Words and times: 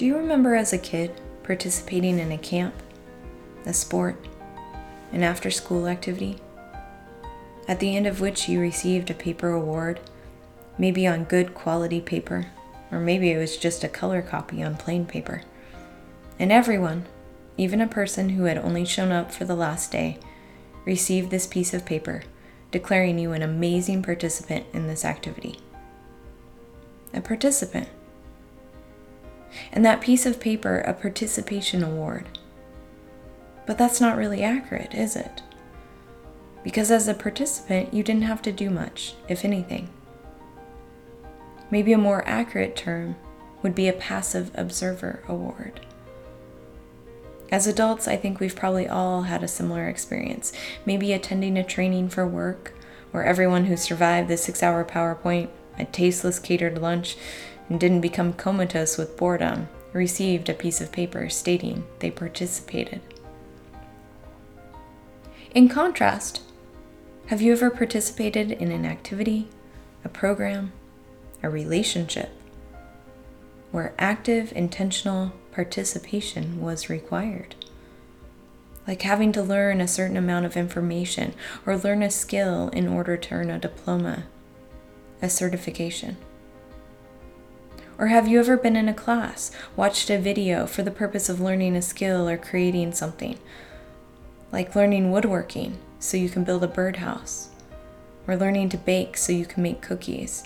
Do 0.00 0.06
you 0.06 0.16
remember 0.16 0.54
as 0.54 0.72
a 0.72 0.78
kid 0.78 1.12
participating 1.42 2.18
in 2.18 2.32
a 2.32 2.38
camp, 2.38 2.72
a 3.66 3.74
sport, 3.74 4.16
an 5.12 5.22
after 5.22 5.50
school 5.50 5.86
activity? 5.86 6.38
At 7.68 7.80
the 7.80 7.94
end 7.94 8.06
of 8.06 8.18
which 8.18 8.48
you 8.48 8.60
received 8.60 9.10
a 9.10 9.14
paper 9.14 9.50
award, 9.50 10.00
maybe 10.78 11.06
on 11.06 11.24
good 11.24 11.52
quality 11.52 12.00
paper, 12.00 12.46
or 12.90 12.98
maybe 12.98 13.30
it 13.30 13.36
was 13.36 13.58
just 13.58 13.84
a 13.84 13.88
color 13.88 14.22
copy 14.22 14.62
on 14.62 14.78
plain 14.78 15.04
paper. 15.04 15.42
And 16.38 16.50
everyone, 16.50 17.04
even 17.58 17.82
a 17.82 17.86
person 17.86 18.30
who 18.30 18.44
had 18.44 18.56
only 18.56 18.86
shown 18.86 19.12
up 19.12 19.30
for 19.30 19.44
the 19.44 19.54
last 19.54 19.92
day, 19.92 20.16
received 20.86 21.30
this 21.30 21.46
piece 21.46 21.74
of 21.74 21.84
paper 21.84 22.22
declaring 22.70 23.18
you 23.18 23.32
an 23.32 23.42
amazing 23.42 24.02
participant 24.02 24.64
in 24.72 24.86
this 24.86 25.04
activity. 25.04 25.58
A 27.12 27.20
participant. 27.20 27.90
And 29.72 29.84
that 29.84 30.00
piece 30.00 30.26
of 30.26 30.40
paper, 30.40 30.78
a 30.80 30.94
participation 30.94 31.82
award. 31.82 32.38
But 33.66 33.78
that's 33.78 34.00
not 34.00 34.16
really 34.16 34.42
accurate, 34.42 34.94
is 34.94 35.16
it? 35.16 35.42
Because 36.62 36.90
as 36.90 37.08
a 37.08 37.14
participant, 37.14 37.94
you 37.94 38.02
didn't 38.02 38.22
have 38.22 38.42
to 38.42 38.52
do 38.52 38.70
much, 38.70 39.14
if 39.28 39.44
anything. 39.44 39.88
Maybe 41.70 41.92
a 41.92 41.98
more 41.98 42.26
accurate 42.26 42.76
term 42.76 43.16
would 43.62 43.74
be 43.74 43.88
a 43.88 43.92
passive 43.92 44.50
observer 44.54 45.22
award. 45.28 45.80
As 47.52 47.66
adults, 47.66 48.06
I 48.06 48.16
think 48.16 48.38
we've 48.38 48.54
probably 48.54 48.88
all 48.88 49.22
had 49.22 49.42
a 49.42 49.48
similar 49.48 49.88
experience. 49.88 50.52
Maybe 50.86 51.12
attending 51.12 51.58
a 51.58 51.64
training 51.64 52.08
for 52.08 52.26
work, 52.26 52.74
where 53.10 53.24
everyone 53.24 53.64
who 53.64 53.76
survived 53.76 54.28
the 54.28 54.36
six 54.36 54.62
hour 54.62 54.84
PowerPoint, 54.84 55.48
a 55.78 55.84
tasteless 55.84 56.38
catered 56.38 56.78
lunch, 56.78 57.16
and 57.70 57.80
didn't 57.80 58.02
become 58.02 58.34
comatose 58.34 58.98
with 58.98 59.16
boredom 59.16 59.68
received 59.94 60.50
a 60.50 60.54
piece 60.54 60.82
of 60.82 60.92
paper 60.92 61.30
stating 61.30 61.84
they 62.00 62.10
participated. 62.10 63.00
In 65.54 65.68
contrast, 65.70 66.42
have 67.28 67.40
you 67.40 67.52
ever 67.52 67.70
participated 67.70 68.52
in 68.52 68.70
an 68.70 68.84
activity, 68.84 69.48
a 70.04 70.08
program, 70.10 70.72
a 71.42 71.48
relationship 71.48 72.30
where 73.70 73.94
active, 73.98 74.52
intentional 74.54 75.32
participation 75.52 76.60
was 76.60 76.90
required. 76.90 77.54
Like 78.86 79.02
having 79.02 79.32
to 79.32 79.42
learn 79.42 79.80
a 79.80 79.88
certain 79.88 80.16
amount 80.16 80.46
of 80.46 80.56
information 80.56 81.34
or 81.64 81.76
learn 81.76 82.02
a 82.02 82.10
skill 82.10 82.68
in 82.70 82.88
order 82.88 83.16
to 83.16 83.34
earn 83.34 83.50
a 83.50 83.58
diploma, 83.58 84.24
a 85.22 85.30
certification. 85.30 86.16
Or 88.00 88.06
have 88.06 88.26
you 88.26 88.40
ever 88.40 88.56
been 88.56 88.76
in 88.76 88.88
a 88.88 88.94
class, 88.94 89.50
watched 89.76 90.08
a 90.08 90.18
video 90.18 90.66
for 90.66 90.82
the 90.82 90.90
purpose 90.90 91.28
of 91.28 91.38
learning 91.38 91.76
a 91.76 91.82
skill 91.82 92.26
or 92.26 92.38
creating 92.38 92.92
something? 92.92 93.38
Like 94.50 94.74
learning 94.74 95.10
woodworking 95.10 95.76
so 95.98 96.16
you 96.16 96.30
can 96.30 96.42
build 96.42 96.64
a 96.64 96.66
birdhouse, 96.66 97.50
or 98.26 98.36
learning 98.38 98.70
to 98.70 98.78
bake 98.78 99.18
so 99.18 99.32
you 99.32 99.44
can 99.44 99.62
make 99.62 99.82
cookies, 99.82 100.44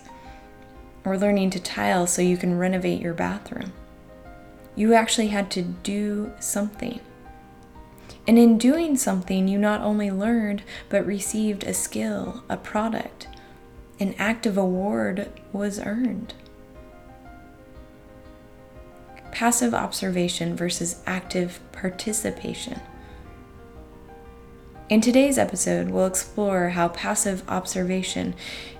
or 1.04 1.16
learning 1.16 1.50
to 1.50 1.60
tile 1.60 2.08
so 2.08 2.22
you 2.22 2.36
can 2.36 2.58
renovate 2.58 3.00
your 3.00 3.14
bathroom. 3.14 3.72
You 4.74 4.92
actually 4.94 5.28
had 5.28 5.48
to 5.52 5.62
do 5.62 6.32
something. 6.40 6.98
And 8.26 8.36
in 8.36 8.58
doing 8.58 8.96
something, 8.96 9.46
you 9.46 9.58
not 9.58 9.80
only 9.80 10.10
learned, 10.10 10.64
but 10.88 11.06
received 11.06 11.62
a 11.62 11.72
skill, 11.72 12.42
a 12.48 12.56
product. 12.56 13.28
An 14.00 14.16
active 14.18 14.58
award 14.58 15.30
was 15.52 15.78
earned. 15.78 16.34
Passive 19.34 19.74
observation 19.74 20.54
versus 20.54 21.02
active 21.06 21.58
participation. 21.72 22.80
In 24.88 25.00
today's 25.00 25.38
episode, 25.38 25.90
we'll 25.90 26.06
explore 26.06 26.68
how 26.68 26.86
passive 26.86 27.42
observation 27.48 28.36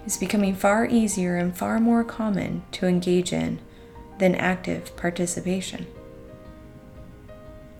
is 0.06 0.16
becoming 0.16 0.54
far 0.54 0.86
easier 0.86 1.34
and 1.34 1.56
far 1.56 1.80
more 1.80 2.04
common 2.04 2.62
to 2.70 2.86
engage 2.86 3.32
in 3.32 3.58
than 4.20 4.36
active 4.36 4.96
participation. 4.96 5.88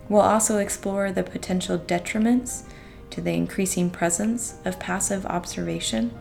We'll 0.09 0.23
also 0.23 0.59
explore 0.59 1.13
the 1.13 1.23
potential 1.23 1.79
detriments 1.79 2.65
to 3.11 3.21
the 3.21 3.35
increasing 3.35 3.89
presence 3.89 4.57
of 4.65 4.81
passive 4.81 5.25
observation 5.27 6.13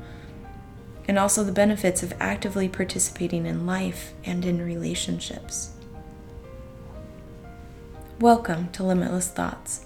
and 1.08 1.18
also 1.18 1.44
the 1.44 1.52
benefits 1.52 2.04
of 2.04 2.14
actively 2.20 2.70
participating 2.70 3.48
in 3.48 3.66
life 3.66 4.14
and 4.24 4.46
in 4.46 4.64
relationships. 4.64 5.72
Welcome 8.20 8.72
to 8.74 8.84
Limitless 8.84 9.28
Thoughts 9.28 9.86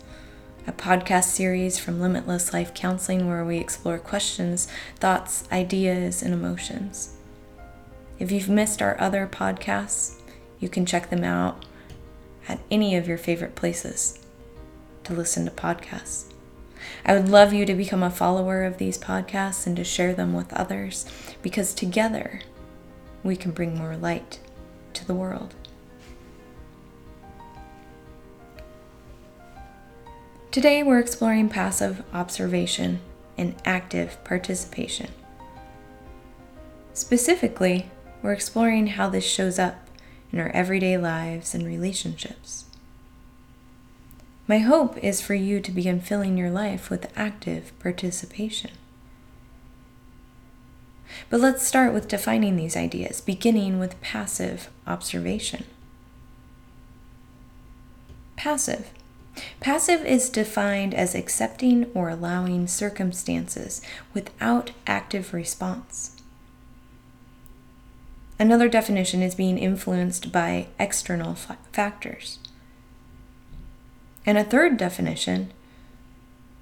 a 0.67 0.73
podcast 0.73 1.23
series 1.23 1.79
from 1.79 2.01
Limitless 2.01 2.51
Life 2.51 2.73
Counseling 2.73 3.27
where 3.27 3.45
we 3.45 3.57
explore 3.57 3.97
questions, 3.97 4.67
thoughts, 4.97 5.47
ideas, 5.49 6.21
and 6.21 6.33
emotions. 6.33 7.15
If 8.19 8.29
you've 8.29 8.49
missed 8.49 8.81
our 8.81 8.99
other 8.99 9.27
podcasts, 9.27 10.19
you 10.59 10.67
can 10.67 10.85
check 10.85 11.09
them 11.09 11.23
out 11.23 11.65
at 12.49 12.59
any 12.69 12.97
of 12.97 13.07
your 13.07 13.17
favorite 13.17 13.55
places 13.55 14.19
to 15.05 15.13
listen 15.13 15.45
to 15.45 15.51
podcasts. 15.51 16.25
I 17.05 17.13
would 17.13 17.29
love 17.29 17.53
you 17.53 17.65
to 17.65 17.73
become 17.73 18.03
a 18.03 18.11
follower 18.11 18.65
of 18.65 18.77
these 18.77 18.97
podcasts 18.97 19.65
and 19.65 19.75
to 19.77 19.85
share 19.85 20.13
them 20.13 20.33
with 20.33 20.53
others 20.53 21.05
because 21.41 21.73
together 21.73 22.41
we 23.23 23.37
can 23.37 23.51
bring 23.51 23.77
more 23.77 23.95
light 23.95 24.41
to 24.93 25.07
the 25.07 25.15
world. 25.15 25.55
Today 30.57 30.81
we're 30.81 30.97
exploring 30.97 31.49
passive 31.49 32.03
observation 32.11 32.99
and 33.37 33.53
active 33.63 34.17
participation. 34.23 35.11
Specifically, 36.95 37.91
we're 38.23 38.33
exploring 38.33 38.87
how 38.87 39.07
this 39.07 39.23
shows 39.23 39.59
up 39.59 39.87
in 40.31 40.39
our 40.39 40.49
everyday 40.55 40.97
lives 40.97 41.53
and 41.53 41.63
relationships. 41.63 42.65
My 44.47 44.57
hope 44.57 44.97
is 45.03 45.21
for 45.21 45.35
you 45.35 45.59
to 45.59 45.71
begin 45.71 46.01
filling 46.01 46.39
your 46.39 46.49
life 46.49 46.89
with 46.89 47.13
active 47.15 47.71
participation. 47.77 48.71
But 51.29 51.39
let's 51.39 51.67
start 51.67 51.93
with 51.93 52.07
defining 52.07 52.55
these 52.55 52.75
ideas, 52.75 53.21
beginning 53.21 53.77
with 53.77 54.01
passive 54.01 54.71
observation. 54.87 55.65
Passive 58.35 58.91
Passive 59.59 60.05
is 60.05 60.29
defined 60.29 60.93
as 60.93 61.15
accepting 61.15 61.91
or 61.93 62.09
allowing 62.09 62.67
circumstances 62.67 63.81
without 64.13 64.71
active 64.85 65.33
response. 65.33 66.17
Another 68.39 68.69
definition 68.69 69.21
is 69.21 69.35
being 69.35 69.57
influenced 69.57 70.31
by 70.31 70.67
external 70.79 71.35
factors. 71.71 72.39
And 74.25 74.37
a 74.37 74.43
third 74.43 74.77
definition, 74.77 75.51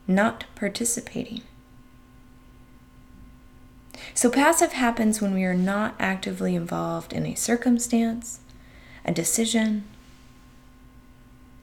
not 0.07 0.45
participating. 0.55 1.41
So, 4.13 4.29
passive 4.29 4.73
happens 4.73 5.21
when 5.21 5.33
we 5.33 5.43
are 5.43 5.55
not 5.55 5.95
actively 5.99 6.55
involved 6.55 7.11
in 7.11 7.25
a 7.25 7.35
circumstance, 7.35 8.39
a 9.03 9.11
decision, 9.11 9.85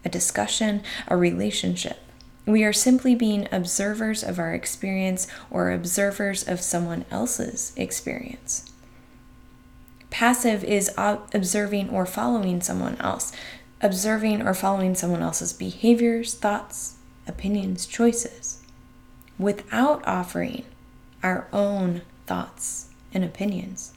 a 0.05 0.09
discussion, 0.09 0.83
a 1.09 1.17
relationship. 1.17 1.99
We 2.45 2.65
are 2.65 2.73
simply 2.73 3.15
being 3.15 3.49
observers 3.53 4.25
of 4.25 4.39
our 4.39 4.53
experience 4.53 5.29
or 5.51 5.71
observers 5.71 6.47
of 6.47 6.61
someone 6.61 7.05
else's 7.11 7.73
experience. 7.77 8.69
Passive 10.11 10.65
is 10.65 10.91
observing 10.97 11.91
or 11.91 12.05
following 12.05 12.61
someone 12.61 12.97
else, 12.97 13.33
observing 13.81 14.43
or 14.43 14.55
following 14.55 14.95
someone 14.95 15.23
else's 15.23 15.53
behaviors, 15.53 16.35
thoughts, 16.35 16.97
opinions, 17.27 17.87
choices, 17.87 18.61
without 19.39 20.07
offering 20.07 20.65
our 21.23 21.47
own 21.53 22.03
thoughts 22.27 22.89
and 23.15 23.25
opinions, 23.25 23.93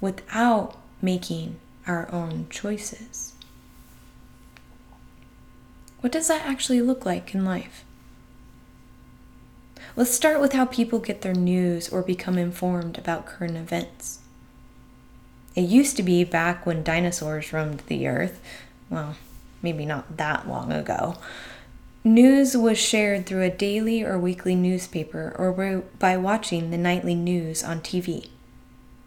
without 0.00 0.76
making 1.02 1.60
our 1.86 2.10
own 2.12 2.46
choices. 2.50 3.29
What 6.00 6.12
does 6.12 6.28
that 6.28 6.46
actually 6.46 6.80
look 6.80 7.04
like 7.04 7.34
in 7.34 7.44
life? 7.44 7.84
Let's 9.96 10.12
start 10.12 10.40
with 10.40 10.54
how 10.54 10.64
people 10.64 10.98
get 10.98 11.20
their 11.20 11.34
news 11.34 11.88
or 11.88 12.02
become 12.02 12.38
informed 12.38 12.96
about 12.96 13.26
current 13.26 13.56
events. 13.56 14.20
It 15.54 15.62
used 15.62 15.96
to 15.96 16.02
be 16.02 16.24
back 16.24 16.64
when 16.64 16.82
dinosaurs 16.82 17.52
roamed 17.52 17.82
the 17.86 18.06
earth, 18.06 18.40
well, 18.88 19.16
maybe 19.62 19.84
not 19.84 20.16
that 20.16 20.48
long 20.48 20.72
ago. 20.72 21.16
News 22.02 22.56
was 22.56 22.78
shared 22.78 23.26
through 23.26 23.42
a 23.42 23.50
daily 23.50 24.02
or 24.02 24.18
weekly 24.18 24.54
newspaper 24.54 25.34
or 25.36 25.82
by 25.98 26.16
watching 26.16 26.70
the 26.70 26.78
nightly 26.78 27.14
news 27.14 27.62
on 27.62 27.80
TV, 27.80 28.28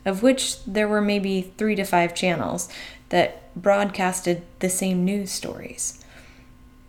of 0.06 0.22
which 0.22 0.64
there 0.66 0.88
were 0.88 1.02
maybe 1.02 1.54
three 1.58 1.76
to 1.76 1.86
five 1.86 2.14
channels 2.14 2.70
that 3.10 3.52
broadcasted 3.56 4.44
the 4.60 4.70
same 4.70 5.04
news 5.04 5.32
stories. 5.32 6.03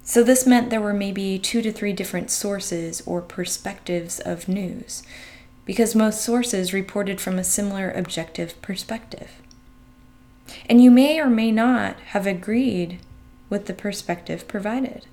So, 0.06 0.23
this 0.23 0.47
meant 0.47 0.69
there 0.69 0.83
were 0.83 0.93
maybe 0.93 1.39
two 1.39 1.62
to 1.62 1.73
three 1.73 1.95
different 1.95 2.31
sources 2.31 3.03
or 3.06 3.23
perspectives 3.23 4.21
of 4.21 4.49
news, 4.49 5.03
because 5.65 5.95
most 5.95 6.23
sources 6.23 6.75
reported 6.75 7.23
from 7.23 7.39
a 7.39 7.45
similar 7.45 7.91
objective 7.91 8.61
perspective. 8.61 9.41
And 10.69 10.83
you 10.83 10.91
may 10.91 11.19
or 11.19 11.31
may 11.31 11.51
not 11.51 11.99
have 12.09 12.27
agreed 12.27 12.99
with 13.49 13.65
the 13.65 13.73
perspective 13.73 14.47
provided. 14.47 15.06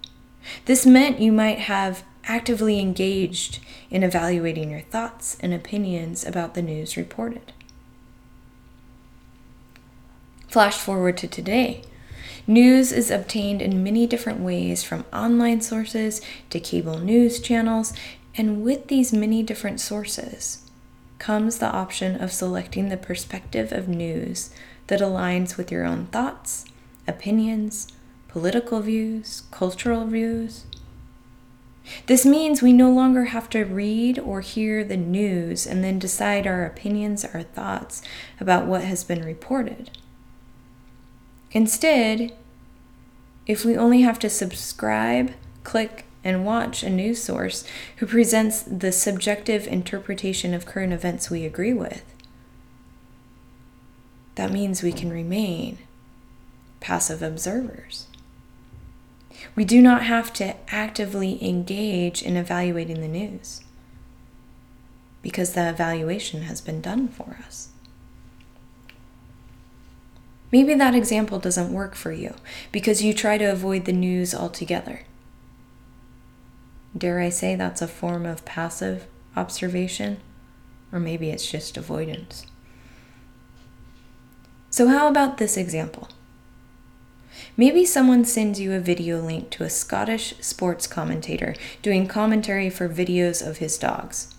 This 0.66 0.86
meant 0.86 1.22
you 1.22 1.32
might 1.32 1.60
have 1.60 2.04
actively 2.26 2.80
engaged 2.80 3.60
in 3.90 4.04
evaluating 4.04 4.72
your 4.72 4.82
thoughts 4.82 5.38
and 5.40 5.54
opinions 5.54 6.26
about 6.26 6.54
the 6.54 6.62
news 6.62 6.98
reported. 6.98 7.54
Flash 10.50 10.78
forward 10.78 11.18
to 11.18 11.28
today. 11.28 11.84
News 12.48 12.92
is 12.92 13.12
obtained 13.12 13.62
in 13.62 13.84
many 13.84 14.08
different 14.08 14.40
ways 14.40 14.84
from 14.84 15.06
online 15.14 15.62
sources 15.62 16.22
to 16.50 16.60
cable 16.60 16.98
news 16.98 17.40
channels, 17.40 17.94
and 18.36 18.64
with 18.64 18.88
these 18.88 19.14
many 19.14 19.44
different 19.44 19.80
sources 19.80 20.70
comes 21.20 21.60
the 21.60 21.72
option 21.72 22.20
of 22.20 22.32
selecting 22.32 22.90
the 22.90 22.98
perspective 22.98 23.72
of 23.72 23.88
news 23.88 24.50
that 24.88 25.02
aligns 25.02 25.56
with 25.56 25.72
your 25.72 25.86
own 25.86 26.08
thoughts, 26.08 26.66
opinions, 27.08 27.88
political 28.28 28.80
views, 28.82 29.44
cultural 29.52 30.06
views. 30.08 30.66
This 32.08 32.26
means 32.26 32.62
we 32.62 32.74
no 32.74 32.90
longer 32.90 33.26
have 33.26 33.50
to 33.52 33.64
read 33.64 34.18
or 34.18 34.42
hear 34.42 34.84
the 34.84 34.98
news 34.98 35.68
and 35.68 35.84
then 35.84 36.00
decide 36.00 36.48
our 36.48 36.66
opinions 36.66 37.24
or 37.24 37.44
thoughts 37.44 38.02
about 38.40 38.66
what 38.66 38.84
has 38.84 39.04
been 39.04 39.24
reported. 39.24 39.92
Instead, 41.54 42.34
if 43.46 43.66
we 43.66 43.76
only 43.76 44.02
have 44.02 44.20
to 44.20 44.30
subscribe, 44.30 45.34
click, 45.64 46.06
and 46.24 46.46
watch 46.46 46.84
a 46.84 46.90
news 46.90 47.22
source 47.22 47.64
who 47.98 48.06
presents 48.06 48.62
the 48.62 48.92
subjective 48.92 49.68
interpretation 49.68 50.54
of 50.54 50.66
current 50.66 50.94
events 50.94 51.30
we 51.30 51.46
agree 51.46 51.74
with, 51.74 52.04
that 54.36 54.52
means 54.52 54.82
we 54.82 54.92
can 54.94 55.12
remain 55.12 55.80
passive 56.80 57.22
observers. 57.22 58.08
We 59.56 59.66
do 59.66 59.82
not 59.82 60.04
have 60.04 60.32
to 60.34 60.56
actively 60.74 61.44
engage 61.44 62.22
in 62.22 62.38
evaluating 62.38 63.02
the 63.02 63.08
news 63.08 63.62
because 65.22 65.54
the 65.54 65.70
evaluation 65.70 66.44
has 66.44 66.62
been 66.62 66.82
done 66.82 67.08
for 67.08 67.40
us. 67.46 67.71
Maybe 70.52 70.74
that 70.74 70.96
example 70.96 71.40
doesn't 71.40 71.74
work 71.74 71.96
for 71.96 72.12
you 72.12 72.36
because 72.72 73.02
you 73.02 73.14
try 73.14 73.38
to 73.38 73.46
avoid 73.46 73.86
the 73.86 73.94
news 73.94 74.36
altogether. 74.36 75.04
Dare 76.98 77.22
I 77.22 77.30
say 77.30 77.56
that's 77.56 77.82
a 77.82 77.88
form 77.88 78.26
of 78.26 78.44
passive 78.44 79.08
observation? 79.36 80.18
Or 80.92 81.00
maybe 81.00 81.30
it's 81.30 81.50
just 81.50 81.78
avoidance. 81.78 82.46
So, 84.70 84.88
how 84.88 85.08
about 85.08 85.38
this 85.38 85.56
example? 85.56 86.10
Maybe 87.56 87.86
someone 87.86 88.26
sends 88.26 88.60
you 88.60 88.74
a 88.74 88.80
video 88.80 89.22
link 89.22 89.50
to 89.52 89.64
a 89.64 89.70
Scottish 89.70 90.34
sports 90.40 90.88
commentator 90.88 91.56
doing 91.82 92.08
commentary 92.08 92.70
for 92.70 92.90
videos 92.90 93.46
of 93.46 93.58
his 93.58 93.78
dogs. 93.78 94.36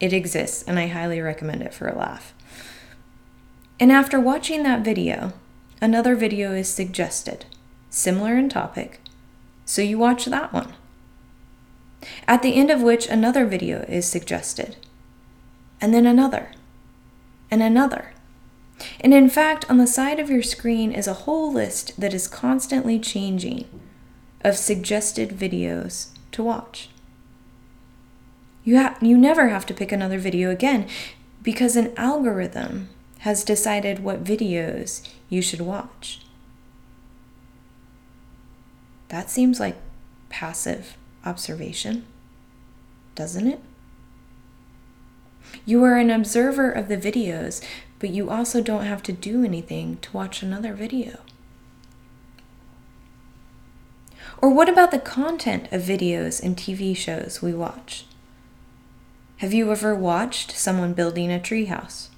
It 0.00 0.12
exists, 0.12 0.62
and 0.62 0.78
I 0.78 0.86
highly 0.86 1.20
recommend 1.20 1.62
it 1.62 1.74
for 1.74 1.88
a 1.88 1.96
laugh. 1.96 2.32
And 3.80 3.92
after 3.92 4.18
watching 4.18 4.64
that 4.64 4.84
video, 4.84 5.32
another 5.80 6.16
video 6.16 6.52
is 6.52 6.68
suggested, 6.68 7.46
similar 7.90 8.36
in 8.36 8.48
topic, 8.48 9.00
so 9.64 9.82
you 9.82 9.98
watch 9.98 10.24
that 10.24 10.52
one. 10.52 10.74
At 12.26 12.42
the 12.42 12.54
end 12.54 12.70
of 12.70 12.82
which 12.82 13.06
another 13.06 13.46
video 13.46 13.84
is 13.88 14.08
suggested, 14.08 14.76
and 15.80 15.94
then 15.94 16.06
another, 16.06 16.50
and 17.50 17.62
another. 17.62 18.12
And 19.00 19.14
in 19.14 19.28
fact, 19.28 19.68
on 19.70 19.78
the 19.78 19.86
side 19.86 20.18
of 20.18 20.30
your 20.30 20.42
screen 20.42 20.92
is 20.92 21.06
a 21.06 21.14
whole 21.24 21.52
list 21.52 22.00
that 22.00 22.14
is 22.14 22.26
constantly 22.26 22.98
changing 22.98 23.66
of 24.42 24.56
suggested 24.56 25.30
videos 25.30 26.08
to 26.32 26.42
watch. 26.42 26.90
You, 28.64 28.78
ha- 28.78 28.98
you 29.00 29.16
never 29.16 29.48
have 29.48 29.66
to 29.66 29.74
pick 29.74 29.92
another 29.92 30.18
video 30.18 30.50
again 30.50 30.86
because 31.42 31.76
an 31.76 31.92
algorithm 31.96 32.88
has 33.18 33.44
decided 33.44 33.98
what 33.98 34.24
videos 34.24 35.06
you 35.28 35.42
should 35.42 35.60
watch. 35.60 36.20
That 39.08 39.30
seems 39.30 39.58
like 39.58 39.76
passive 40.28 40.96
observation, 41.24 42.06
doesn't 43.14 43.46
it? 43.46 43.60
You 45.64 45.82
are 45.84 45.96
an 45.96 46.10
observer 46.10 46.70
of 46.70 46.88
the 46.88 46.96
videos, 46.96 47.64
but 47.98 48.10
you 48.10 48.30
also 48.30 48.62
don't 48.62 48.84
have 48.84 49.02
to 49.04 49.12
do 49.12 49.44
anything 49.44 49.98
to 50.02 50.12
watch 50.12 50.42
another 50.42 50.74
video. 50.74 51.18
Or 54.40 54.50
what 54.50 54.68
about 54.68 54.90
the 54.92 54.98
content 55.00 55.72
of 55.72 55.82
videos 55.82 56.40
and 56.42 56.56
TV 56.56 56.96
shows 56.96 57.42
we 57.42 57.52
watch? 57.52 58.04
Have 59.38 59.52
you 59.52 59.70
ever 59.72 59.94
watched 59.94 60.52
someone 60.52 60.94
building 60.94 61.32
a 61.32 61.38
treehouse, 61.38 62.08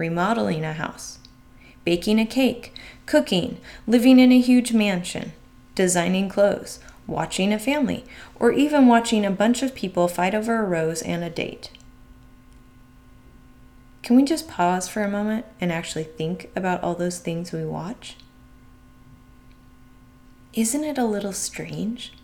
remodeling 0.00 0.64
a 0.64 0.72
house, 0.72 1.18
baking 1.84 2.18
a 2.18 2.24
cake, 2.24 2.74
cooking, 3.04 3.60
living 3.86 4.18
in 4.18 4.32
a 4.32 4.40
huge 4.40 4.72
mansion, 4.72 5.32
designing 5.74 6.28
clothes, 6.28 6.80
watching 7.06 7.52
a 7.52 7.58
family, 7.58 8.04
or 8.36 8.50
even 8.50 8.86
watching 8.86 9.26
a 9.26 9.30
bunch 9.30 9.62
of 9.62 9.74
people 9.74 10.08
fight 10.08 10.34
over 10.34 10.58
a 10.58 10.64
rose 10.64 11.02
and 11.02 11.22
a 11.22 11.28
date? 11.28 11.70
Can 14.02 14.16
we 14.16 14.24
just 14.24 14.48
pause 14.48 14.88
for 14.88 15.02
a 15.02 15.08
moment 15.08 15.44
and 15.60 15.70
actually 15.70 16.04
think 16.04 16.50
about 16.56 16.82
all 16.82 16.94
those 16.94 17.18
things 17.18 17.52
we 17.52 17.66
watch? 17.66 18.16
Isn't 20.54 20.84
it 20.84 20.96
a 20.96 21.04
little 21.04 21.34
strange? 21.34 22.14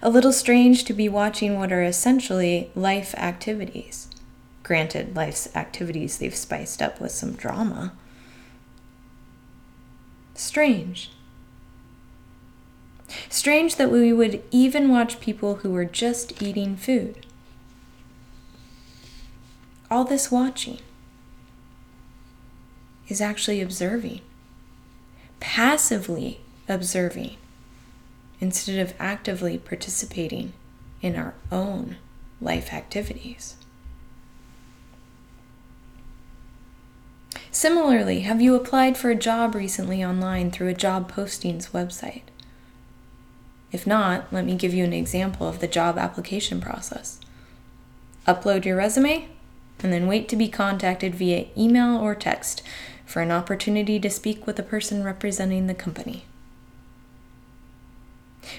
A 0.00 0.08
little 0.08 0.32
strange 0.32 0.84
to 0.84 0.92
be 0.92 1.08
watching 1.08 1.58
what 1.58 1.72
are 1.72 1.82
essentially 1.82 2.70
life 2.76 3.14
activities. 3.16 4.07
Granted, 4.68 5.16
life's 5.16 5.48
activities 5.56 6.18
they've 6.18 6.36
spiced 6.36 6.80
up 6.80 7.00
with 7.00 7.10
some 7.10 7.32
drama. 7.32 7.94
Strange. 10.34 11.10
Strange 13.28 13.74
that 13.76 13.90
we 13.90 14.12
would 14.12 14.44
even 14.52 14.90
watch 14.90 15.18
people 15.18 15.56
who 15.56 15.70
were 15.70 15.86
just 15.86 16.40
eating 16.40 16.76
food 16.76 17.26
all 19.90 20.04
this 20.04 20.30
watching 20.30 20.78
is 23.08 23.20
actually 23.20 23.62
observing, 23.62 24.20
passively 25.40 26.40
observing, 26.68 27.36
instead 28.40 28.78
of 28.78 28.92
actively 29.00 29.56
participating 29.56 30.52
in 31.00 31.16
our 31.16 31.32
own 31.50 31.96
life 32.40 32.72
activities. 32.72 33.57
Similarly, 37.58 38.20
have 38.20 38.40
you 38.40 38.54
applied 38.54 38.96
for 38.96 39.10
a 39.10 39.16
job 39.16 39.56
recently 39.56 40.04
online 40.04 40.52
through 40.52 40.68
a 40.68 40.74
job 40.74 41.10
postings 41.10 41.70
website? 41.70 42.22
If 43.72 43.84
not, 43.84 44.32
let 44.32 44.44
me 44.44 44.54
give 44.54 44.72
you 44.72 44.84
an 44.84 44.92
example 44.92 45.48
of 45.48 45.58
the 45.58 45.66
job 45.66 45.98
application 45.98 46.60
process. 46.60 47.18
Upload 48.28 48.64
your 48.64 48.76
resume, 48.76 49.28
and 49.80 49.92
then 49.92 50.06
wait 50.06 50.28
to 50.28 50.36
be 50.36 50.46
contacted 50.46 51.16
via 51.16 51.48
email 51.56 51.96
or 51.96 52.14
text 52.14 52.62
for 53.04 53.22
an 53.22 53.32
opportunity 53.32 53.98
to 53.98 54.08
speak 54.08 54.46
with 54.46 54.56
a 54.60 54.62
person 54.62 55.02
representing 55.02 55.66
the 55.66 55.74
company. 55.74 56.26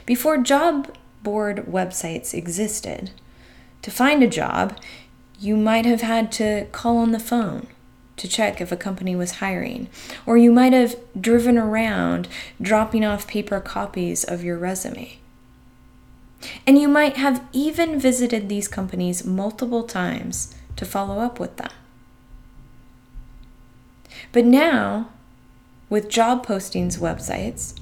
Before 0.06 0.38
job 0.39 0.94
board 1.24 1.60
websites 1.60 2.34
existed, 2.34 3.12
to 3.82 3.91
find 3.91 4.22
a 4.22 4.27
job, 4.27 4.77
you 5.39 5.56
might 5.56 5.86
have 5.86 6.01
had 6.01 6.34
to 6.34 6.65
call 6.74 6.98
on 6.98 7.13
the 7.13 7.18
phone 7.18 7.68
to 8.19 8.27
check 8.27 8.61
if 8.61 8.71
a 8.71 8.77
company 8.77 9.15
was 9.15 9.39
hiring, 9.39 9.89
or 10.25 10.38
you 10.38 10.51
might 10.51 10.73
have 10.73 10.95
driven 11.19 11.57
around 11.57 12.27
dropping 12.61 13.03
off 13.03 13.27
paper 13.27 13.59
copies 13.59 14.23
of 14.23 14.43
your 14.43 14.57
resume. 14.57 15.17
And 16.65 16.77
you 16.77 16.88
might 16.88 17.17
have 17.17 17.43
even 17.51 17.99
visited 17.99 18.47
these 18.47 18.67
companies 18.67 19.25
multiple 19.25 19.83
times 19.83 20.55
to 20.75 20.85
follow 20.85 21.19
up 21.19 21.39
with 21.39 21.57
them. 21.57 21.71
But 24.31 24.45
now, 24.45 25.09
with 25.89 26.09
job 26.09 26.45
postings 26.45 26.99
websites, 26.99 27.77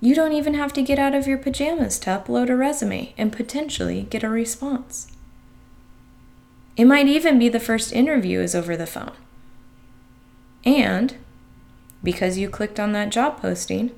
you 0.00 0.14
don't 0.14 0.32
even 0.32 0.54
have 0.54 0.72
to 0.72 0.82
get 0.82 0.98
out 0.98 1.14
of 1.14 1.26
your 1.26 1.38
pajamas 1.38 1.98
to 2.00 2.10
upload 2.10 2.48
a 2.48 2.56
resume 2.56 3.12
and 3.18 3.32
potentially 3.32 4.06
get 4.08 4.22
a 4.22 4.30
response. 4.30 5.12
It 6.76 6.86
might 6.86 7.06
even 7.06 7.38
be 7.38 7.50
the 7.50 7.60
first 7.60 7.92
interview 7.92 8.40
is 8.40 8.54
over 8.54 8.76
the 8.76 8.86
phone. 8.86 9.12
And 10.64 11.16
because 12.02 12.38
you 12.38 12.48
clicked 12.48 12.80
on 12.80 12.92
that 12.92 13.10
job 13.10 13.40
posting, 13.40 13.92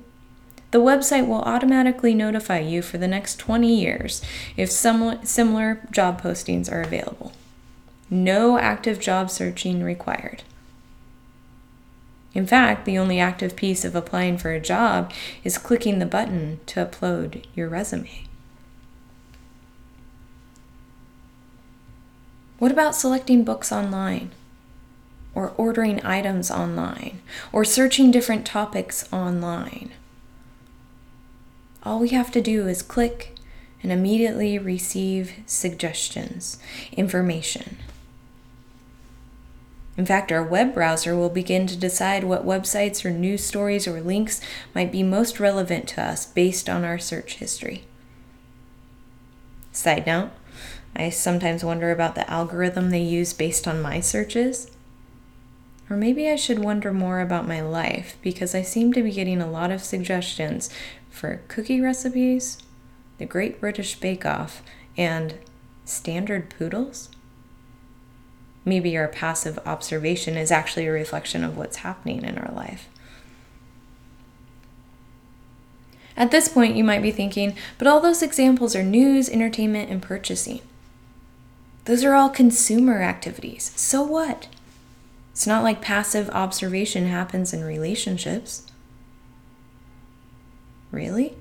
the 0.71 0.79
website 0.79 1.27
will 1.27 1.41
automatically 1.41 2.15
notify 2.15 2.59
you 2.59 2.81
for 2.81 2.97
the 2.97 3.07
next 3.07 3.37
20 3.37 3.73
years 3.73 4.21
if 4.57 4.71
similar 4.71 5.87
job 5.91 6.21
postings 6.21 6.71
are 6.71 6.81
available. 6.81 7.31
No 8.09 8.57
active 8.57 8.99
job 8.99 9.29
searching 9.29 9.83
required. 9.83 10.43
In 12.33 12.47
fact, 12.47 12.85
the 12.85 12.97
only 12.97 13.19
active 13.19 13.55
piece 13.55 13.85
of 13.85 13.95
applying 13.95 14.39
for 14.39 14.51
a 14.51 14.59
job 14.59 15.11
is 15.43 15.59
clicking 15.59 15.99
the 15.99 16.05
button 16.07 16.59
to 16.65 16.83
upload 16.83 17.45
your 17.53 17.69
resume. 17.69 18.25
What 22.57 22.71
about 22.71 22.95
selecting 22.95 23.43
books 23.43 23.71
online? 23.71 24.31
Or 25.35 25.53
ordering 25.57 26.03
items 26.05 26.51
online? 26.51 27.21
Or 27.51 27.65
searching 27.65 28.11
different 28.11 28.45
topics 28.45 29.11
online? 29.11 29.91
All 31.83 31.99
we 31.99 32.09
have 32.09 32.31
to 32.31 32.41
do 32.41 32.67
is 32.67 32.81
click 32.81 33.35
and 33.81 33.91
immediately 33.91 34.57
receive 34.57 35.33
suggestions, 35.45 36.57
information. 36.93 37.77
In 39.95 40.05
fact, 40.05 40.31
our 40.31 40.41
web 40.41 40.73
browser 40.73 41.15
will 41.15 41.29
begin 41.29 41.67
to 41.67 41.75
decide 41.77 42.23
what 42.23 42.45
websites 42.45 43.05
or 43.05 43.11
news 43.11 43.43
stories 43.43 43.87
or 43.87 44.01
links 44.01 44.41
might 44.73 44.91
be 44.91 45.03
most 45.03 45.39
relevant 45.39 45.87
to 45.89 46.01
us 46.01 46.25
based 46.25 46.67
on 46.67 46.83
our 46.83 46.97
search 46.97 47.35
history. 47.35 47.83
Side 49.71 50.07
note, 50.07 50.31
I 50.95 51.09
sometimes 51.09 51.63
wonder 51.63 51.91
about 51.91 52.15
the 52.15 52.29
algorithm 52.29 52.89
they 52.89 53.01
use 53.01 53.33
based 53.33 53.67
on 53.67 53.81
my 53.81 53.99
searches. 53.99 54.71
Or 55.93 55.97
maybe 55.97 56.27
I 56.27 56.37
should 56.37 56.57
wonder 56.57 56.91
more 56.91 57.19
about 57.19 57.47
my 57.47 57.61
life 57.61 58.17
because 58.23 58.55
I 58.55 58.63
seem 58.63 58.93
to 58.93 59.03
be 59.03 59.11
getting 59.11 59.39
a 59.39 59.51
lot 59.51 59.69
of 59.69 59.83
suggestions 59.83 60.71
for 61.11 61.43
cookie 61.47 61.79
recipes, 61.79 62.57
the 63.19 63.27
Great 63.27 63.59
British 63.59 63.99
Bake 63.99 64.25
Off, 64.25 64.63
and 64.97 65.35
standard 65.85 66.51
poodles 66.57 67.09
maybe 68.65 68.97
our 68.97 69.07
passive 69.07 69.59
observation 69.67 70.35
is 70.35 70.51
actually 70.51 70.87
a 70.87 70.91
reflection 70.91 71.43
of 71.43 71.57
what's 71.57 71.77
happening 71.77 72.23
in 72.23 72.39
our 72.39 72.51
life. 72.55 72.89
At 76.15 76.31
this 76.31 76.47
point, 76.47 76.75
you 76.75 76.83
might 76.83 77.03
be 77.03 77.11
thinking, 77.11 77.55
but 77.77 77.87
all 77.87 77.99
those 77.99 78.23
examples 78.23 78.75
are 78.75 78.81
news, 78.81 79.29
entertainment, 79.29 79.91
and 79.91 80.01
purchasing. 80.01 80.61
Those 81.85 82.03
are 82.03 82.13
all 82.15 82.29
consumer 82.29 83.03
activities. 83.03 83.73
So 83.75 84.01
what? 84.01 84.47
It's 85.33 85.47
not 85.47 85.63
like 85.63 85.81
passive 85.81 86.29
observation 86.29 87.07
happens 87.07 87.53
in 87.53 87.63
relationships. 87.63 88.67
Really? 90.91 91.35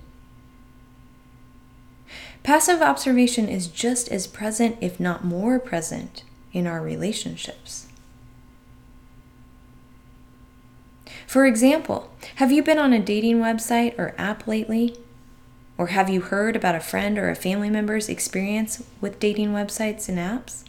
Passive 2.43 2.81
observation 2.81 3.49
is 3.49 3.69
just 3.69 4.09
as 4.09 4.27
present, 4.27 4.79
if 4.81 4.99
not 4.99 5.25
more 5.25 5.59
present, 5.59 6.25
in 6.55 6.67
our 6.67 6.81
relationships. 6.81 7.87
For 11.27 11.45
example, 11.45 12.11
have 12.37 12.51
you 12.51 12.63
been 12.63 12.79
on 12.79 12.95
a 12.95 12.99
dating 12.99 13.41
website 13.41 13.97
or 13.99 14.15
app 14.17 14.47
lately? 14.47 14.97
Or 15.77 15.89
have 15.89 16.09
you 16.09 16.23
heard 16.23 16.57
about 16.57 16.75
a 16.75 16.81
friend 16.81 17.19
or 17.19 17.29
a 17.29 17.37
family 17.37 17.69
member's 17.69 18.09
experience 18.09 18.83
with 19.03 19.21
dating 19.21 19.51
websites 19.51 20.09
and 20.09 20.19
apps? 20.19 20.65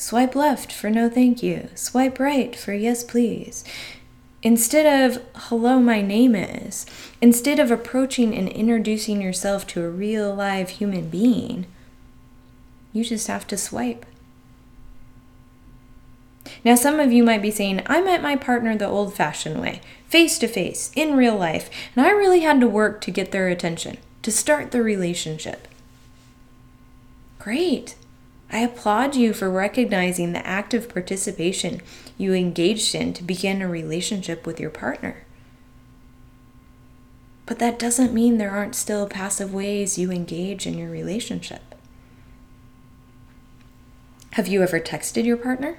Swipe 0.00 0.34
left 0.34 0.72
for 0.72 0.88
no 0.88 1.10
thank 1.10 1.42
you. 1.42 1.68
Swipe 1.74 2.18
right 2.18 2.56
for 2.56 2.72
yes 2.72 3.04
please. 3.04 3.64
Instead 4.42 4.86
of 4.86 5.22
hello, 5.34 5.78
my 5.78 6.00
name 6.00 6.34
is, 6.34 6.86
instead 7.20 7.58
of 7.58 7.70
approaching 7.70 8.34
and 8.34 8.48
introducing 8.48 9.20
yourself 9.20 9.66
to 9.66 9.84
a 9.84 9.90
real 9.90 10.34
live 10.34 10.70
human 10.70 11.10
being, 11.10 11.66
you 12.94 13.04
just 13.04 13.26
have 13.26 13.46
to 13.48 13.58
swipe. 13.58 14.06
Now, 16.64 16.76
some 16.76 16.98
of 16.98 17.12
you 17.12 17.22
might 17.22 17.42
be 17.42 17.50
saying, 17.50 17.82
I 17.84 18.00
met 18.00 18.22
my 18.22 18.36
partner 18.36 18.74
the 18.74 18.88
old 18.88 19.12
fashioned 19.12 19.60
way, 19.60 19.82
face 20.08 20.38
to 20.38 20.48
face, 20.48 20.90
in 20.96 21.14
real 21.14 21.36
life, 21.36 21.68
and 21.94 22.06
I 22.06 22.10
really 22.10 22.40
had 22.40 22.58
to 22.62 22.66
work 22.66 23.02
to 23.02 23.10
get 23.10 23.32
their 23.32 23.48
attention, 23.48 23.98
to 24.22 24.32
start 24.32 24.70
the 24.70 24.82
relationship. 24.82 25.68
Great. 27.38 27.96
I 28.52 28.58
applaud 28.58 29.14
you 29.14 29.32
for 29.32 29.48
recognizing 29.48 30.32
the 30.32 30.44
active 30.44 30.88
participation 30.88 31.80
you 32.18 32.34
engaged 32.34 32.94
in 32.94 33.12
to 33.14 33.22
begin 33.22 33.62
a 33.62 33.68
relationship 33.68 34.44
with 34.44 34.58
your 34.58 34.70
partner. 34.70 35.24
But 37.46 37.60
that 37.60 37.78
doesn't 37.78 38.12
mean 38.12 38.38
there 38.38 38.50
aren't 38.50 38.74
still 38.74 39.06
passive 39.06 39.54
ways 39.54 39.98
you 39.98 40.10
engage 40.10 40.66
in 40.66 40.76
your 40.76 40.90
relationship. 40.90 41.74
Have 44.32 44.48
you 44.48 44.62
ever 44.62 44.80
texted 44.80 45.24
your 45.24 45.36
partner? 45.36 45.78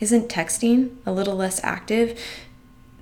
Isn't 0.00 0.28
texting 0.28 0.96
a 1.04 1.12
little 1.12 1.36
less 1.36 1.62
active 1.64 2.18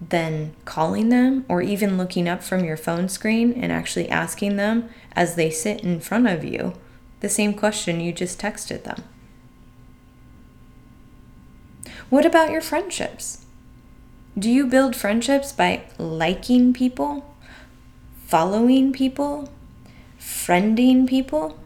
than 0.00 0.54
calling 0.64 1.08
them 1.08 1.44
or 1.48 1.62
even 1.62 1.98
looking 1.98 2.28
up 2.28 2.42
from 2.42 2.64
your 2.64 2.76
phone 2.76 3.08
screen 3.08 3.52
and 3.52 3.72
actually 3.72 4.08
asking 4.08 4.56
them 4.56 4.88
as 5.12 5.34
they 5.34 5.50
sit 5.50 5.80
in 5.80 6.00
front 6.00 6.26
of 6.26 6.44
you 6.44 6.74
the 7.20 7.28
same 7.28 7.54
question 7.54 8.00
you 8.00 8.12
just 8.12 8.40
texted 8.40 8.84
them? 8.84 9.02
What 12.08 12.26
about 12.26 12.50
your 12.50 12.60
friendships? 12.60 13.44
Do 14.38 14.50
you 14.50 14.66
build 14.66 14.94
friendships 14.94 15.50
by 15.52 15.84
liking 15.98 16.72
people, 16.72 17.34
following 18.26 18.92
people, 18.92 19.48
friending 20.20 21.08
people? 21.08 21.58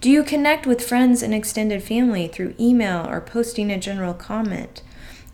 Do 0.00 0.10
you 0.10 0.22
connect 0.22 0.66
with 0.66 0.86
friends 0.86 1.22
and 1.22 1.34
extended 1.34 1.82
family 1.82 2.28
through 2.28 2.54
email 2.58 3.06
or 3.08 3.20
posting 3.20 3.70
a 3.70 3.78
general 3.78 4.14
comment 4.14 4.82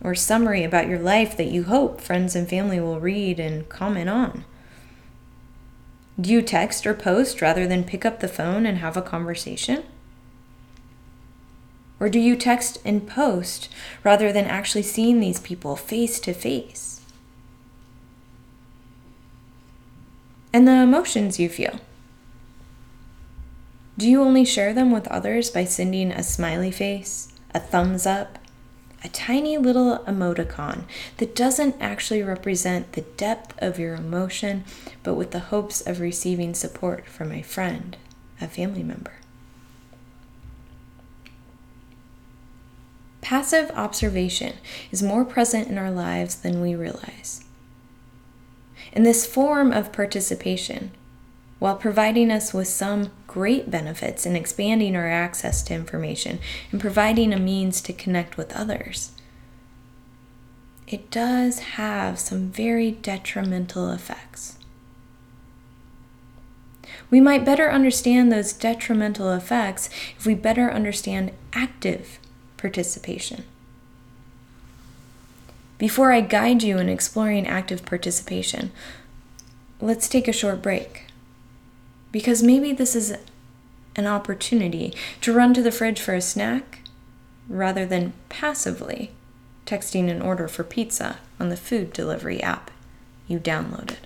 or 0.03 0.15
summary 0.15 0.63
about 0.63 0.87
your 0.87 0.99
life 0.99 1.37
that 1.37 1.51
you 1.51 1.63
hope 1.63 2.01
friends 2.01 2.35
and 2.35 2.49
family 2.49 2.79
will 2.79 2.99
read 2.99 3.39
and 3.39 3.69
comment 3.69 4.09
on? 4.09 4.43
Do 6.21 6.31
you 6.31 6.43
text 6.43 6.85
or 6.85 6.93
post 6.93 7.41
rather 7.41 7.65
than 7.65 7.83
pick 7.83 8.05
up 8.05 8.19
the 8.19 8.27
phone 8.27 8.67
and 8.67 8.77
have 8.77 8.95
a 8.95 9.01
conversation? 9.01 9.83
Or 11.99 12.09
do 12.09 12.19
you 12.19 12.35
text 12.35 12.77
and 12.85 13.07
post 13.07 13.69
rather 14.03 14.31
than 14.31 14.45
actually 14.45 14.83
seeing 14.83 15.19
these 15.19 15.39
people 15.39 15.75
face 15.75 16.19
to 16.19 16.33
face? 16.33 17.01
And 20.53 20.67
the 20.67 20.73
emotions 20.73 21.39
you 21.39 21.49
feel. 21.49 21.79
Do 23.97 24.09
you 24.09 24.21
only 24.21 24.45
share 24.45 24.73
them 24.73 24.91
with 24.91 25.07
others 25.07 25.49
by 25.49 25.63
sending 25.63 26.11
a 26.11 26.23
smiley 26.23 26.71
face, 26.71 27.31
a 27.53 27.59
thumbs 27.59 28.05
up, 28.05 28.37
a 29.03 29.09
tiny 29.09 29.57
little 29.57 29.99
emoticon 29.99 30.83
that 31.17 31.35
doesn't 31.35 31.75
actually 31.79 32.21
represent 32.21 32.93
the 32.93 33.01
depth 33.01 33.53
of 33.57 33.79
your 33.79 33.95
emotion, 33.95 34.63
but 35.03 35.15
with 35.15 35.31
the 35.31 35.39
hopes 35.39 35.81
of 35.81 35.99
receiving 35.99 36.53
support 36.53 37.07
from 37.07 37.31
a 37.31 37.41
friend, 37.41 37.97
a 38.39 38.47
family 38.47 38.83
member? 38.83 39.13
Passive 43.21 43.71
observation 43.71 44.57
is 44.91 45.01
more 45.01 45.23
present 45.23 45.67
in 45.67 45.77
our 45.77 45.91
lives 45.91 46.35
than 46.35 46.61
we 46.61 46.75
realize. 46.75 47.45
In 48.91 49.03
this 49.03 49.25
form 49.25 49.71
of 49.71 49.93
participation, 49.93 50.91
while 51.61 51.75
providing 51.75 52.31
us 52.31 52.55
with 52.55 52.67
some 52.67 53.11
great 53.27 53.69
benefits 53.69 54.25
in 54.25 54.35
expanding 54.35 54.95
our 54.95 55.07
access 55.07 55.61
to 55.61 55.75
information 55.75 56.39
and 56.71 56.81
providing 56.81 57.31
a 57.31 57.37
means 57.39 57.81
to 57.81 57.93
connect 57.93 58.35
with 58.35 58.51
others. 58.55 59.11
It 60.87 61.11
does 61.11 61.59
have 61.59 62.17
some 62.17 62.49
very 62.49 62.89
detrimental 62.89 63.91
effects. 63.91 64.57
We 67.11 67.21
might 67.21 67.45
better 67.45 67.69
understand 67.69 68.31
those 68.31 68.53
detrimental 68.53 69.31
effects 69.31 69.87
if 70.17 70.25
we 70.25 70.33
better 70.33 70.73
understand 70.73 71.31
active 71.53 72.17
participation. 72.57 73.43
Before 75.77 76.11
I 76.11 76.21
guide 76.21 76.63
you 76.63 76.79
in 76.79 76.89
exploring 76.89 77.45
active 77.45 77.85
participation, 77.85 78.71
let's 79.79 80.09
take 80.09 80.27
a 80.27 80.33
short 80.33 80.63
break. 80.63 81.05
Because 82.11 82.43
maybe 82.43 82.73
this 82.73 82.95
is 82.95 83.15
an 83.95 84.07
opportunity 84.07 84.93
to 85.21 85.33
run 85.33 85.53
to 85.53 85.61
the 85.61 85.71
fridge 85.71 85.99
for 85.99 86.13
a 86.13 86.21
snack 86.21 86.79
rather 87.47 87.85
than 87.85 88.13
passively 88.29 89.11
texting 89.65 90.09
an 90.09 90.21
order 90.21 90.47
for 90.47 90.63
pizza 90.63 91.19
on 91.39 91.49
the 91.49 91.57
food 91.57 91.93
delivery 91.93 92.41
app 92.41 92.71
you 93.27 93.39
downloaded. 93.39 93.97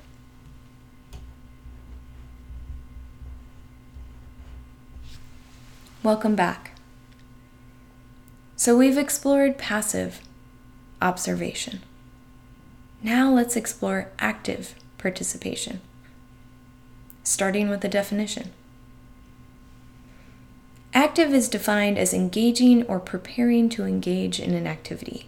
Welcome 6.03 6.35
back. 6.35 6.71
So, 8.55 8.77
we've 8.77 8.97
explored 8.97 9.57
passive 9.57 10.21
observation. 11.01 11.81
Now 13.01 13.31
let's 13.31 13.55
explore 13.55 14.11
active 14.19 14.75
participation, 14.97 15.81
starting 17.25 17.67
with 17.67 17.81
the 17.81 17.89
definition. 17.89 18.51
Active 20.93 21.33
is 21.33 21.49
defined 21.49 21.97
as 21.97 22.13
engaging 22.13 22.83
or 22.83 23.01
preparing 23.01 23.67
to 23.67 23.83
engage 23.83 24.39
in 24.39 24.53
an 24.53 24.65
activity. 24.65 25.27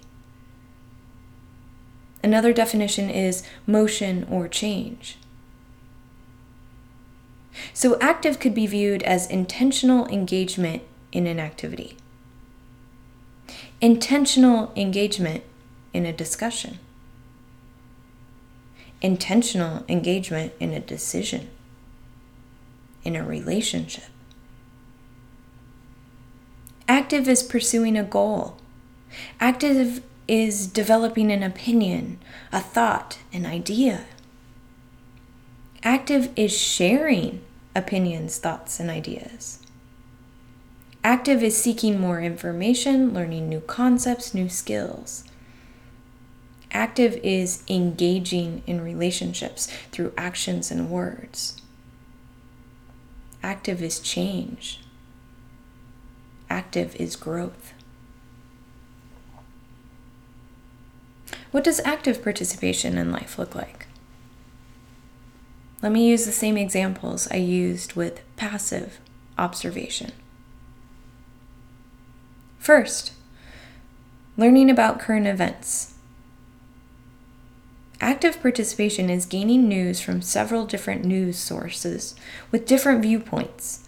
Another 2.23 2.53
definition 2.53 3.09
is 3.09 3.43
motion 3.65 4.25
or 4.29 4.47
change. 4.47 5.17
So, 7.73 7.99
active 7.99 8.39
could 8.39 8.53
be 8.53 8.67
viewed 8.67 9.03
as 9.03 9.29
intentional 9.29 10.05
engagement 10.07 10.83
in 11.11 11.25
an 11.25 11.39
activity, 11.39 11.97
intentional 13.81 14.71
engagement 14.75 15.43
in 15.93 16.05
a 16.05 16.13
discussion, 16.13 16.79
intentional 19.01 19.83
engagement 19.89 20.53
in 20.59 20.71
a 20.71 20.79
decision, 20.79 21.49
in 23.07 23.15
a 23.15 23.23
relationship. 23.23 24.09
Active 26.89 27.29
is 27.29 27.41
pursuing 27.41 27.97
a 27.97 28.03
goal. 28.03 28.57
Active 29.39 30.03
is 30.27 30.67
developing 30.67 31.31
an 31.31 31.41
opinion, 31.41 32.19
a 32.51 32.59
thought, 32.59 33.19
an 33.31 33.45
idea. 33.45 34.03
Active 35.83 36.29
is 36.35 36.55
sharing 36.55 37.41
opinions, 37.73 38.39
thoughts, 38.39 38.77
and 38.77 38.89
ideas. 38.89 39.59
Active 41.01 41.41
is 41.41 41.55
seeking 41.55 41.97
more 41.97 42.19
information, 42.19 43.13
learning 43.13 43.47
new 43.47 43.61
concepts, 43.61 44.33
new 44.33 44.49
skills. 44.49 45.23
Active 46.71 47.15
is 47.23 47.63
engaging 47.69 48.63
in 48.67 48.81
relationships 48.81 49.67
through 49.93 50.11
actions 50.17 50.71
and 50.71 50.89
words. 50.89 51.61
Active 53.47 53.81
is 53.81 54.01
change 54.01 54.81
active 56.49 56.95
is 56.97 57.15
growth. 57.15 57.73
What 61.51 61.63
does 61.63 61.79
active 61.85 62.21
participation 62.21 62.97
in 62.97 63.11
life 63.11 63.39
look 63.39 63.55
like? 63.55 63.87
Let 65.81 65.93
me 65.93 66.09
use 66.09 66.25
the 66.25 66.31
same 66.31 66.57
examples 66.57 67.27
I 67.31 67.37
used 67.37 67.93
with 67.93 68.21
passive 68.35 68.99
observation. 69.37 70.11
First, 72.59 73.13
learning 74.35 74.69
about 74.69 74.99
current 74.99 75.27
events. 75.27 75.93
Active 77.99 78.41
participation 78.41 79.09
is 79.09 79.25
gaining 79.25 79.67
news 79.67 79.99
from 79.99 80.21
several 80.21 80.65
different 80.65 81.03
news 81.03 81.37
sources 81.37 82.15
with 82.51 82.67
different 82.67 83.01
viewpoints 83.01 83.83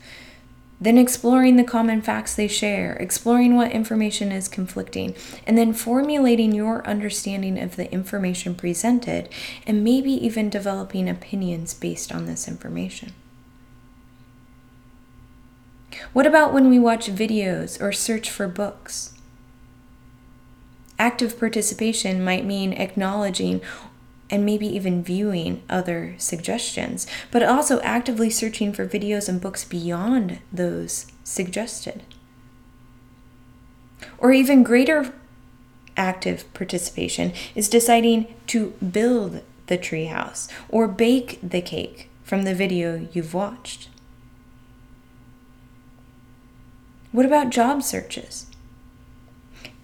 then 0.81 0.97
exploring 0.97 1.57
the 1.57 1.63
common 1.63 2.01
facts 2.01 2.35
they 2.35 2.47
share, 2.47 2.93
exploring 2.93 3.55
what 3.55 3.71
information 3.71 4.31
is 4.31 4.47
conflicting, 4.47 5.13
and 5.45 5.57
then 5.57 5.73
formulating 5.73 6.53
your 6.53 6.85
understanding 6.87 7.59
of 7.59 7.75
the 7.75 7.91
information 7.91 8.55
presented, 8.55 9.27
and 9.67 9.83
maybe 9.83 10.11
even 10.11 10.49
developing 10.49 11.09
opinions 11.09 11.73
based 11.73 12.13
on 12.13 12.25
this 12.25 12.47
information. 12.47 13.11
What 16.13 16.25
about 16.25 16.53
when 16.53 16.69
we 16.69 16.79
watch 16.79 17.07
videos 17.07 17.81
or 17.81 17.91
search 17.91 18.29
for 18.29 18.47
books? 18.47 19.13
Active 20.97 21.37
participation 21.37 22.23
might 22.23 22.45
mean 22.45 22.71
acknowledging 22.73 23.61
and 24.29 24.45
maybe 24.45 24.67
even 24.67 25.03
viewing 25.03 25.63
other 25.69 26.15
suggestions, 26.17 27.07
but 27.31 27.43
also 27.43 27.79
actively 27.81 28.29
searching 28.29 28.71
for 28.71 28.87
videos 28.87 29.27
and 29.27 29.41
books 29.41 29.63
beyond 29.63 30.39
those 30.51 31.07
suggested. 31.23 32.03
Or 34.17 34.31
even 34.31 34.63
greater 34.63 35.13
active 35.97 36.51
participation 36.53 37.33
is 37.55 37.69
deciding 37.69 38.33
to 38.47 38.71
build 38.91 39.41
the 39.67 39.77
treehouse 39.77 40.49
or 40.69 40.87
bake 40.87 41.39
the 41.43 41.61
cake 41.61 42.09
from 42.23 42.43
the 42.43 42.55
video 42.55 43.07
you've 43.11 43.33
watched. 43.33 43.89
What 47.11 47.25
about 47.25 47.49
job 47.49 47.81
searches? 47.81 48.48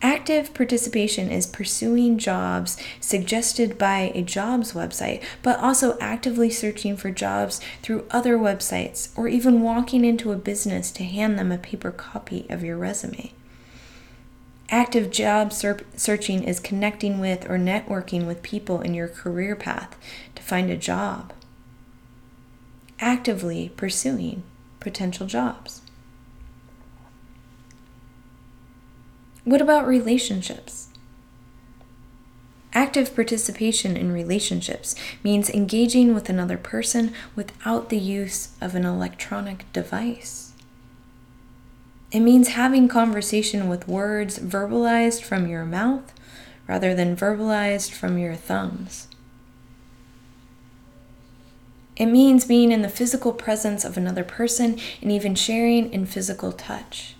Active 0.02 0.54
participation 0.54 1.32
is 1.32 1.48
pursuing 1.48 2.18
jobs 2.18 2.78
suggested 3.00 3.78
by 3.78 4.12
a 4.14 4.22
jobs 4.22 4.74
website, 4.74 5.24
but 5.42 5.60
also 5.60 5.98
actively 6.00 6.50
searching 6.50 6.98
for 6.98 7.12
jobs 7.12 7.62
through 7.82 8.06
other 8.12 8.38
websites 8.38 9.10
or 9.18 9.28
even 9.28 9.62
walking 9.62 10.04
into 10.04 10.32
a 10.32 10.38
business 10.38 10.92
to 10.92 11.04
hand 11.04 11.40
them 11.40 11.52
a 11.52 11.58
paper 11.58 11.92
copy 11.92 12.46
of 12.50 12.64
your 12.64 12.78
resume. 12.78 13.32
Active 14.70 15.12
job 15.12 15.54
ser- 15.54 15.86
searching 15.96 16.44
is 16.44 16.60
connecting 16.60 17.20
with 17.20 17.50
or 17.50 17.58
networking 17.58 18.26
with 18.26 18.42
people 18.42 18.82
in 18.82 18.94
your 18.94 19.08
career 19.08 19.56
path 19.56 19.96
to 20.36 20.44
find 20.44 20.70
a 20.70 20.78
job. 20.78 21.32
Actively 23.00 23.70
pursuing 23.78 24.44
potential 24.80 25.28
jobs. 25.28 25.82
What 29.46 29.62
about 29.62 29.88
relationships? 29.88 30.88
Active 32.74 33.14
participation 33.14 33.96
in 33.96 34.12
relationships 34.12 34.96
means 35.24 35.52
engaging 35.52 36.16
with 36.16 36.30
another 36.30 36.58
person 36.58 37.14
without 37.36 37.90
the 37.90 38.00
use 38.00 38.50
of 38.60 38.74
an 38.74 38.86
electronic 38.86 39.72
device. 39.72 40.54
It 42.12 42.22
means 42.22 42.50
having 42.50 42.88
conversation 42.88 43.70
with 43.70 43.88
words 43.88 44.40
verbalized 44.40 45.22
from 45.22 45.48
your 45.48 45.64
mouth 45.64 46.12
rather 46.68 46.96
than 46.96 47.16
verbalized 47.16 47.92
from 47.92 48.18
your 48.18 48.36
thumbs. 48.36 49.08
It 51.96 52.08
means 52.08 52.46
being 52.46 52.72
in 52.72 52.82
the 52.82 52.90
physical 52.90 53.32
presence 53.32 53.86
of 53.86 53.96
another 53.96 54.24
person 54.24 54.80
and 55.04 55.12
even 55.12 55.36
sharing 55.36 55.94
in 55.94 56.08
physical 56.08 56.52
touch. 56.52 57.15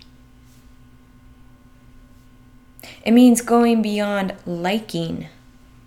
It 3.06 3.12
means 3.12 3.40
going 3.40 3.82
beyond 3.82 4.34
liking, 4.44 5.28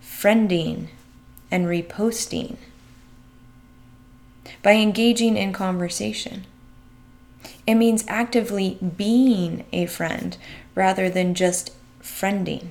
friending, 0.02 0.88
and 1.50 1.66
reposting 1.66 2.56
by 4.62 4.72
engaging 4.72 5.36
in 5.36 5.52
conversation. 5.52 6.46
It 7.66 7.74
means 7.74 8.06
actively 8.08 8.78
being 8.96 9.66
a 9.70 9.84
friend 9.84 10.38
rather 10.74 11.10
than 11.10 11.34
just 11.34 11.72
friending. 12.02 12.68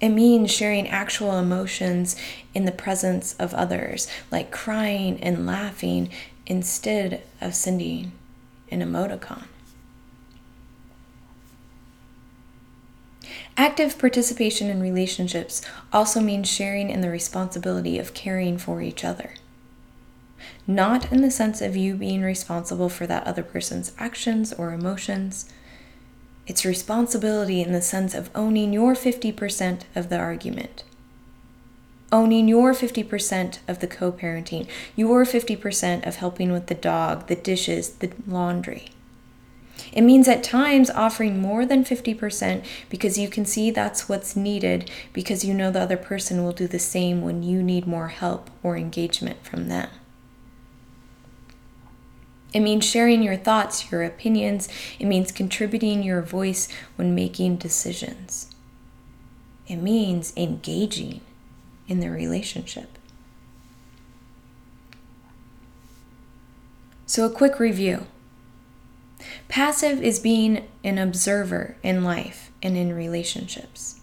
It 0.00 0.08
means 0.08 0.50
sharing 0.50 0.88
actual 0.88 1.38
emotions 1.38 2.16
in 2.54 2.64
the 2.64 2.72
presence 2.72 3.36
of 3.38 3.54
others, 3.54 4.08
like 4.32 4.50
crying 4.50 5.22
and 5.22 5.46
laughing 5.46 6.08
instead 6.44 7.22
of 7.40 7.54
sending 7.54 8.10
an 8.68 8.80
emoticon. 8.80 9.44
Active 13.60 13.98
participation 13.98 14.70
in 14.70 14.80
relationships 14.80 15.60
also 15.92 16.18
means 16.18 16.48
sharing 16.48 16.88
in 16.88 17.02
the 17.02 17.10
responsibility 17.10 17.98
of 17.98 18.14
caring 18.14 18.56
for 18.56 18.80
each 18.80 19.04
other. 19.04 19.34
Not 20.66 21.12
in 21.12 21.20
the 21.20 21.30
sense 21.30 21.60
of 21.60 21.76
you 21.76 21.94
being 21.94 22.22
responsible 22.22 22.88
for 22.88 23.06
that 23.06 23.26
other 23.26 23.42
person's 23.42 23.92
actions 23.98 24.54
or 24.54 24.72
emotions. 24.72 25.46
It's 26.46 26.64
responsibility 26.64 27.60
in 27.60 27.72
the 27.72 27.82
sense 27.82 28.14
of 28.14 28.30
owning 28.34 28.72
your 28.72 28.94
50% 28.94 29.82
of 29.94 30.08
the 30.08 30.18
argument. 30.18 30.82
Owning 32.10 32.48
your 32.48 32.72
50% 32.72 33.58
of 33.68 33.80
the 33.80 33.86
co 33.86 34.10
parenting, 34.10 34.68
your 34.96 35.26
50% 35.26 36.06
of 36.06 36.16
helping 36.16 36.50
with 36.50 36.68
the 36.68 36.74
dog, 36.74 37.26
the 37.26 37.36
dishes, 37.36 37.90
the 37.90 38.10
laundry. 38.26 38.88
It 39.92 40.02
means 40.02 40.28
at 40.28 40.42
times 40.42 40.90
offering 40.90 41.40
more 41.40 41.66
than 41.66 41.84
50% 41.84 42.64
because 42.88 43.18
you 43.18 43.28
can 43.28 43.44
see 43.44 43.70
that's 43.70 44.08
what's 44.08 44.36
needed 44.36 44.90
because 45.12 45.44
you 45.44 45.54
know 45.54 45.70
the 45.70 45.80
other 45.80 45.96
person 45.96 46.44
will 46.44 46.52
do 46.52 46.66
the 46.66 46.78
same 46.78 47.22
when 47.22 47.42
you 47.42 47.62
need 47.62 47.86
more 47.86 48.08
help 48.08 48.50
or 48.62 48.76
engagement 48.76 49.44
from 49.44 49.68
them. 49.68 49.88
It 52.52 52.60
means 52.60 52.84
sharing 52.84 53.22
your 53.22 53.36
thoughts, 53.36 53.90
your 53.92 54.02
opinions. 54.02 54.68
It 54.98 55.06
means 55.06 55.30
contributing 55.30 56.02
your 56.02 56.22
voice 56.22 56.68
when 56.96 57.14
making 57.14 57.56
decisions. 57.56 58.50
It 59.68 59.76
means 59.76 60.32
engaging 60.36 61.20
in 61.86 62.00
the 62.00 62.10
relationship. 62.10 62.98
So, 67.06 67.24
a 67.26 67.30
quick 67.30 67.58
review. 67.58 68.06
Passive 69.48 70.02
is 70.02 70.18
being 70.18 70.68
an 70.84 70.98
observer 70.98 71.76
in 71.82 72.04
life, 72.04 72.50
and 72.62 72.76
in 72.76 72.94
relationships. 72.94 74.00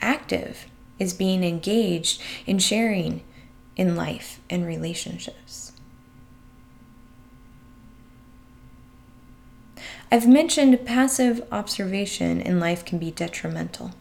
Active 0.00 0.66
is 0.98 1.12
being 1.12 1.44
engaged 1.44 2.22
in 2.46 2.58
sharing 2.58 3.22
in 3.76 3.96
life 3.96 4.40
and 4.48 4.66
relationships. 4.66 5.72
I've 10.12 10.26
mentioned 10.26 10.84
passive 10.84 11.46
observation 11.52 12.40
in 12.40 12.58
life 12.58 12.84
can 12.84 12.98
be 12.98 13.10
detrimental. 13.10 13.92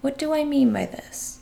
What 0.00 0.18
do 0.18 0.34
I 0.34 0.44
mean 0.44 0.72
by 0.72 0.86
this? 0.86 1.40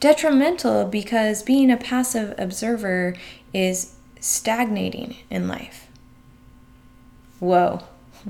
Detrimental 0.00 0.86
because 0.86 1.42
being 1.42 1.70
a 1.70 1.76
passive 1.76 2.34
observer 2.38 3.14
is 3.52 3.94
stagnating 4.24 5.16
in 5.28 5.46
life. 5.46 5.88
Whoa, 7.40 7.82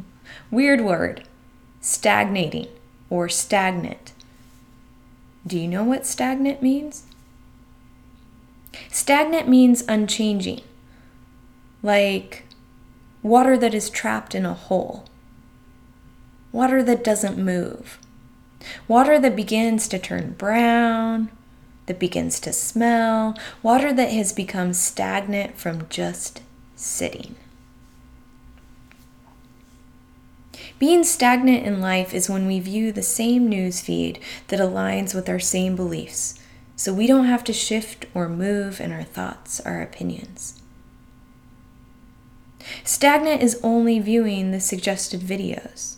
weird 0.50 0.80
word. 0.80 1.22
Stagnating 1.80 2.66
or 3.10 3.28
stagnant. 3.28 4.12
Do 5.46 5.58
you 5.58 5.68
know 5.68 5.84
what 5.84 6.04
stagnant 6.04 6.62
means? 6.62 7.04
Stagnant 8.90 9.46
means 9.46 9.84
unchanging, 9.86 10.62
like 11.82 12.44
water 13.22 13.56
that 13.56 13.74
is 13.74 13.88
trapped 13.88 14.34
in 14.34 14.44
a 14.44 14.54
hole, 14.54 15.04
water 16.50 16.82
that 16.82 17.04
doesn't 17.04 17.38
move, 17.38 18.00
water 18.88 19.20
that 19.20 19.36
begins 19.36 19.86
to 19.88 19.98
turn 19.98 20.32
brown, 20.32 21.30
that 21.86 21.98
begins 21.98 22.40
to 22.40 22.52
smell, 22.52 23.36
water 23.62 23.92
that 23.92 24.10
has 24.10 24.32
become 24.32 24.72
stagnant 24.72 25.58
from 25.58 25.88
just 25.88 26.42
sitting. 26.76 27.36
Being 30.78 31.04
stagnant 31.04 31.66
in 31.66 31.80
life 31.80 32.12
is 32.12 32.28
when 32.28 32.46
we 32.46 32.58
view 32.60 32.92
the 32.92 33.02
same 33.02 33.48
news 33.48 33.80
feed 33.80 34.18
that 34.48 34.60
aligns 34.60 35.14
with 35.14 35.28
our 35.28 35.38
same 35.38 35.76
beliefs, 35.76 36.40
so 36.76 36.92
we 36.92 37.06
don't 37.06 37.26
have 37.26 37.44
to 37.44 37.52
shift 37.52 38.06
or 38.14 38.28
move 38.28 38.80
in 38.80 38.90
our 38.92 39.04
thoughts, 39.04 39.60
our 39.60 39.80
opinions. 39.80 40.60
Stagnant 42.82 43.42
is 43.42 43.60
only 43.62 43.98
viewing 43.98 44.50
the 44.50 44.60
suggested 44.60 45.20
videos, 45.20 45.93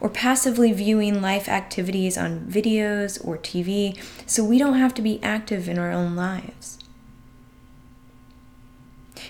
or 0.00 0.08
passively 0.08 0.72
viewing 0.72 1.20
life 1.20 1.48
activities 1.48 2.16
on 2.18 2.46
videos 2.46 3.24
or 3.26 3.38
TV, 3.38 4.00
so 4.26 4.44
we 4.44 4.58
don't 4.58 4.78
have 4.78 4.94
to 4.94 5.02
be 5.02 5.22
active 5.22 5.68
in 5.68 5.78
our 5.78 5.90
own 5.90 6.16
lives. 6.16 6.78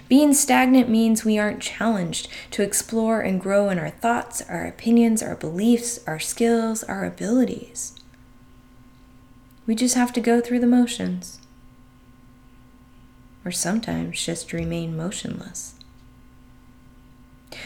Being 0.08 0.34
stagnant 0.34 0.88
means 0.88 1.24
we 1.24 1.38
aren't 1.38 1.62
challenged 1.62 2.28
to 2.50 2.62
explore 2.62 3.20
and 3.20 3.40
grow 3.40 3.68
in 3.68 3.78
our 3.78 3.90
thoughts, 3.90 4.42
our 4.42 4.64
opinions, 4.66 5.22
our 5.22 5.36
beliefs, 5.36 6.00
our 6.06 6.18
skills, 6.18 6.82
our 6.84 7.04
abilities. 7.04 7.94
We 9.66 9.74
just 9.74 9.94
have 9.94 10.12
to 10.14 10.20
go 10.20 10.40
through 10.40 10.60
the 10.60 10.66
motions. 10.66 11.40
Or 13.44 13.50
sometimes 13.50 14.24
just 14.24 14.52
remain 14.52 14.96
motionless. 14.96 15.74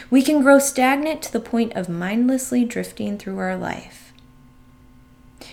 We 0.09 0.21
can 0.21 0.41
grow 0.41 0.59
stagnant 0.59 1.21
to 1.23 1.33
the 1.33 1.39
point 1.39 1.73
of 1.73 1.89
mindlessly 1.89 2.65
drifting 2.65 3.17
through 3.17 3.39
our 3.39 3.57
life, 3.57 4.13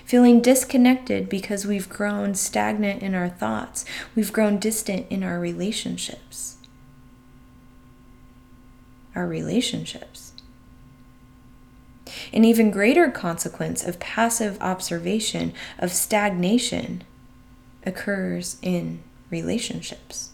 feeling 0.05 0.41
disconnected 0.41 1.29
because 1.29 1.67
we've 1.67 1.89
grown 1.89 2.35
stagnant 2.35 3.03
in 3.03 3.15
our 3.15 3.29
thoughts, 3.29 3.85
we've 4.15 4.33
grown 4.33 4.59
distant 4.59 5.07
in 5.11 5.23
our 5.23 5.39
relationships 5.39 6.55
our 9.15 9.27
relationships. 9.27 10.33
An 12.33 12.45
even 12.45 12.71
greater 12.71 13.11
consequence 13.11 13.85
of 13.85 14.01
passive 14.01 14.59
observation, 14.61 15.53
of 15.79 15.93
stagnation, 15.93 17.05
occurs 17.87 18.57
in 18.63 19.03
relationships. 19.31 20.31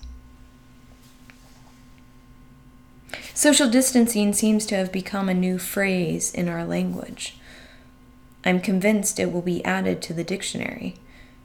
Social 3.40 3.70
distancing 3.70 4.34
seems 4.34 4.66
to 4.66 4.74
have 4.74 4.92
become 4.92 5.30
a 5.30 5.32
new 5.32 5.58
phrase 5.58 6.30
in 6.30 6.46
our 6.46 6.62
language. 6.62 7.38
I'm 8.44 8.60
convinced 8.60 9.18
it 9.18 9.32
will 9.32 9.40
be 9.40 9.64
added 9.64 10.02
to 10.02 10.12
the 10.12 10.22
dictionary, 10.22 10.96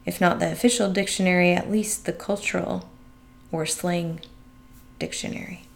if 0.06 0.20
not 0.20 0.40
the 0.40 0.52
official 0.52 0.92
dictionary, 0.92 1.54
at 1.54 1.72
least 1.72 2.04
the 2.04 2.12
cultural 2.12 2.90
or 3.50 3.66
slang 3.66 4.20
dictionary. 5.00 5.68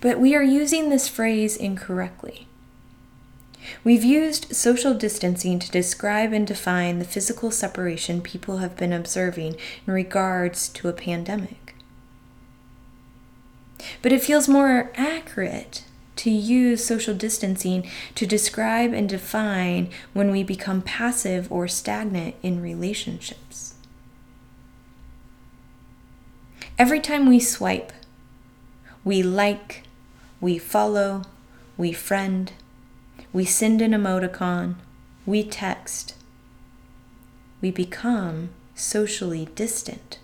But 0.00 0.18
we 0.18 0.34
are 0.34 0.42
using 0.42 0.88
this 0.88 1.06
phrase 1.06 1.54
incorrectly. 1.54 2.46
We've 3.84 4.04
used 4.04 4.56
social 4.56 4.94
distancing 4.94 5.58
to 5.58 5.70
describe 5.70 6.32
and 6.32 6.46
define 6.46 6.98
the 6.98 7.04
physical 7.04 7.50
separation 7.50 8.22
people 8.22 8.56
have 8.56 8.74
been 8.74 8.94
observing 8.94 9.56
in 9.86 9.92
regards 9.92 10.70
to 10.70 10.88
a 10.88 10.94
pandemic. 10.94 11.63
But 14.02 14.12
it 14.12 14.22
feels 14.22 14.48
more 14.48 14.92
accurate 14.94 15.84
to 16.16 16.30
use 16.30 16.84
social 16.84 17.14
distancing 17.14 17.88
to 18.14 18.26
describe 18.26 18.92
and 18.92 19.08
define 19.08 19.90
when 20.12 20.30
we 20.30 20.42
become 20.42 20.82
passive 20.82 21.50
or 21.50 21.66
stagnant 21.66 22.34
in 22.42 22.62
relationships. 22.62 23.74
Every 26.78 27.00
time 27.00 27.28
we 27.28 27.40
swipe, 27.40 27.92
we 29.04 29.22
like, 29.22 29.82
we 30.40 30.58
follow, 30.58 31.22
we 31.76 31.92
friend, 31.92 32.52
we 33.32 33.44
send 33.44 33.82
an 33.82 33.92
emoticon, 33.92 34.76
we 35.26 35.44
text. 35.44 36.14
We 37.60 37.70
become 37.70 38.50
socially 38.74 39.48
distant 39.54 40.18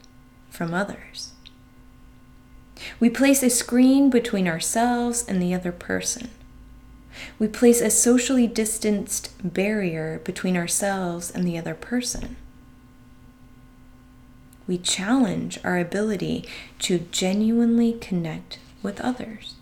from 0.50 0.74
others. 0.74 1.32
We 3.00 3.10
place 3.10 3.42
a 3.42 3.50
screen 3.50 4.10
between 4.10 4.46
ourselves 4.46 5.24
and 5.26 5.42
the 5.42 5.54
other 5.54 5.72
person. 5.72 6.30
We 7.38 7.48
place 7.48 7.80
a 7.80 7.90
socially 7.90 8.46
distanced 8.46 9.32
barrier 9.42 10.20
between 10.22 10.56
ourselves 10.56 11.30
and 11.30 11.44
the 11.44 11.58
other 11.58 11.74
person 11.74 12.36
we 14.70 14.78
challenge 14.78 15.58
our 15.64 15.80
ability 15.80 16.44
to 16.78 17.00
genuinely 17.10 17.92
connect 17.94 18.60
with 18.84 19.00
others. 19.00 19.56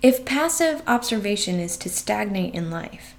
If 0.00 0.24
passive 0.24 0.84
observation 0.86 1.58
is 1.58 1.76
to 1.78 1.88
stagnate 1.88 2.54
in 2.54 2.70
life, 2.70 3.16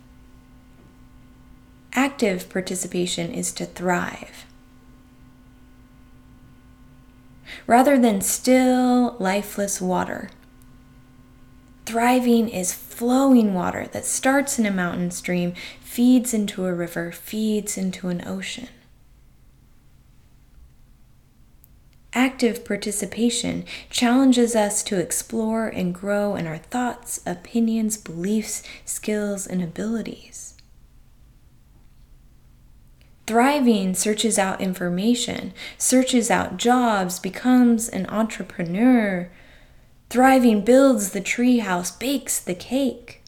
active 1.92 2.50
participation 2.50 3.30
is 3.30 3.52
to 3.52 3.66
thrive. 3.66 4.46
Rather 7.66 7.98
than 7.98 8.22
still, 8.22 9.16
lifeless 9.20 9.80
water, 9.80 10.30
thriving 11.86 12.50
is 12.50 12.74
flowing 12.74 13.54
water 13.54 13.88
that 13.94 14.06
starts 14.06 14.60
in 14.60 14.66
a 14.66 14.72
mountain 14.72 15.12
stream, 15.12 15.54
feeds 15.80 16.34
into 16.34 16.66
a 16.66 16.74
river, 16.74 17.12
feeds 17.12 17.78
into 17.78 18.10
an 18.10 18.22
ocean. 18.28 18.68
Active 22.14 22.66
participation 22.66 23.64
challenges 23.90 24.56
us 24.56 24.82
to 24.84 25.00
explore 25.00 25.68
and 25.68 25.94
grow 25.94 26.36
in 26.36 26.48
our 26.48 26.58
thoughts, 26.58 27.22
opinions, 27.26 27.96
beliefs, 27.96 28.64
skills, 28.86 29.46
and 29.46 29.62
abilities. 29.62 30.57
Thriving 33.28 33.94
searches 33.94 34.40
out 34.40 34.62
information, 34.62 35.52
searches 35.78 36.32
out 36.32 36.56
jobs, 36.56 37.20
becomes 37.20 37.90
an 37.90 38.06
entrepreneur. 38.08 39.30
Thriving 40.10 40.62
builds 40.62 41.12
the 41.12 41.20
treehouse, 41.20 42.00
bakes 42.00 42.40
the 42.40 42.56
cake. 42.56 43.22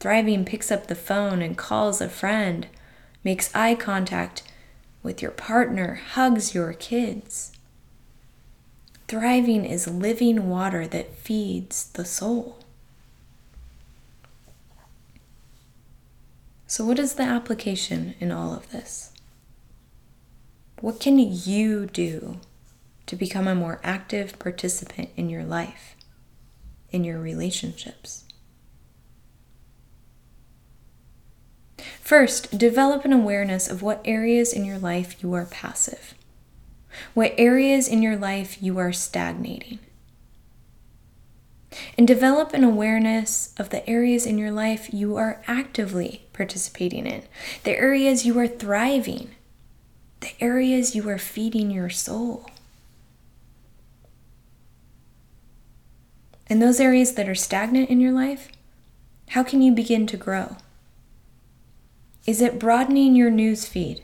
Thriving 0.00 0.44
picks 0.44 0.70
up 0.70 0.86
the 0.86 0.94
phone 0.94 1.40
and 1.40 1.56
calls 1.56 2.02
a 2.02 2.10
friend, 2.10 2.66
makes 3.24 3.54
eye 3.54 3.74
contact 3.74 4.42
with 5.02 5.22
your 5.22 5.30
partner, 5.30 6.02
hugs 6.12 6.54
your 6.54 6.74
kids. 6.74 7.52
Thriving 9.08 9.64
is 9.64 9.88
living 9.88 10.50
water 10.50 10.86
that 10.88 11.14
feeds 11.14 11.86
the 11.92 12.04
soul. 12.04 12.63
So, 16.74 16.84
what 16.84 16.98
is 16.98 17.14
the 17.14 17.22
application 17.22 18.16
in 18.18 18.32
all 18.32 18.52
of 18.52 18.72
this? 18.72 19.12
What 20.80 20.98
can 20.98 21.20
you 21.20 21.86
do 21.86 22.40
to 23.06 23.14
become 23.14 23.46
a 23.46 23.54
more 23.54 23.78
active 23.84 24.36
participant 24.40 25.10
in 25.16 25.30
your 25.30 25.44
life, 25.44 25.94
in 26.90 27.04
your 27.04 27.20
relationships? 27.20 28.24
First, 32.00 32.58
develop 32.58 33.04
an 33.04 33.12
awareness 33.12 33.70
of 33.70 33.80
what 33.80 34.02
areas 34.04 34.52
in 34.52 34.64
your 34.64 34.80
life 34.80 35.22
you 35.22 35.32
are 35.32 35.46
passive. 35.46 36.16
what 37.14 37.34
areas 37.38 37.86
in 37.86 38.02
your 38.02 38.16
life 38.16 38.60
you 38.60 38.78
are 38.78 38.92
stagnating. 38.92 39.78
And 41.96 42.06
develop 42.06 42.52
an 42.52 42.64
awareness 42.64 43.52
of 43.58 43.70
the 43.70 43.88
areas 43.88 44.26
in 44.26 44.38
your 44.38 44.50
life 44.50 44.92
you 44.92 45.16
are 45.16 45.42
actively 45.46 46.24
participating 46.32 47.06
in, 47.06 47.22
the 47.64 47.76
areas 47.76 48.24
you 48.24 48.38
are 48.38 48.48
thriving, 48.48 49.30
the 50.20 50.32
areas 50.40 50.94
you 50.94 51.08
are 51.08 51.18
feeding 51.18 51.70
your 51.70 51.90
soul. 51.90 52.46
And 56.48 56.60
those 56.60 56.80
areas 56.80 57.14
that 57.14 57.28
are 57.28 57.34
stagnant 57.34 57.90
in 57.90 58.00
your 58.00 58.12
life, 58.12 58.48
how 59.30 59.42
can 59.42 59.62
you 59.62 59.72
begin 59.72 60.06
to 60.08 60.16
grow? 60.16 60.56
Is 62.26 62.40
it 62.40 62.58
broadening 62.58 63.14
your 63.14 63.30
news 63.30 63.66
feed? 63.66 64.02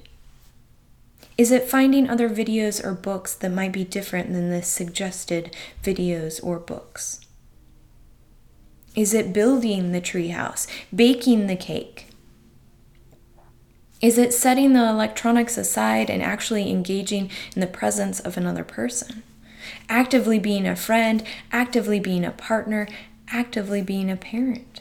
Is 1.38 1.50
it 1.50 1.70
finding 1.70 2.09
other 2.09 2.28
videos 2.28 2.85
or 2.85 2.92
books 2.92 3.35
that 3.35 3.50
might 3.50 3.72
be 3.72 3.85
different 3.85 4.33
than 4.33 4.50
the 4.50 4.62
suggested 4.62 5.56
videos 5.83 6.38
or 6.44 6.59
books? 6.59 7.19
Is 8.96 9.14
it 9.14 9.33
building 9.33 9.92
the 9.92 10.00
treehouse, 10.00 10.66
baking 10.94 11.46
the 11.46 11.57
cake? 11.57 12.09
Is 14.00 14.18
it 14.18 14.33
setting 14.33 14.72
the 14.72 14.88
electronics 14.88 15.57
aside 15.57 16.11
and 16.11 16.22
actually 16.22 16.70
engaging 16.70 17.31
in 17.55 17.61
the 17.61 17.66
presence 17.66 18.18
of 18.18 18.37
another 18.37 18.64
person? 18.64 19.22
Actively 19.88 20.38
being 20.38 20.66
a 20.66 20.74
friend, 20.74 21.22
actively 21.53 22.00
being 22.00 22.24
a 22.24 22.31
partner, 22.31 22.88
actively 23.29 23.83
being 23.83 24.11
a 24.11 24.16
parent. 24.16 24.81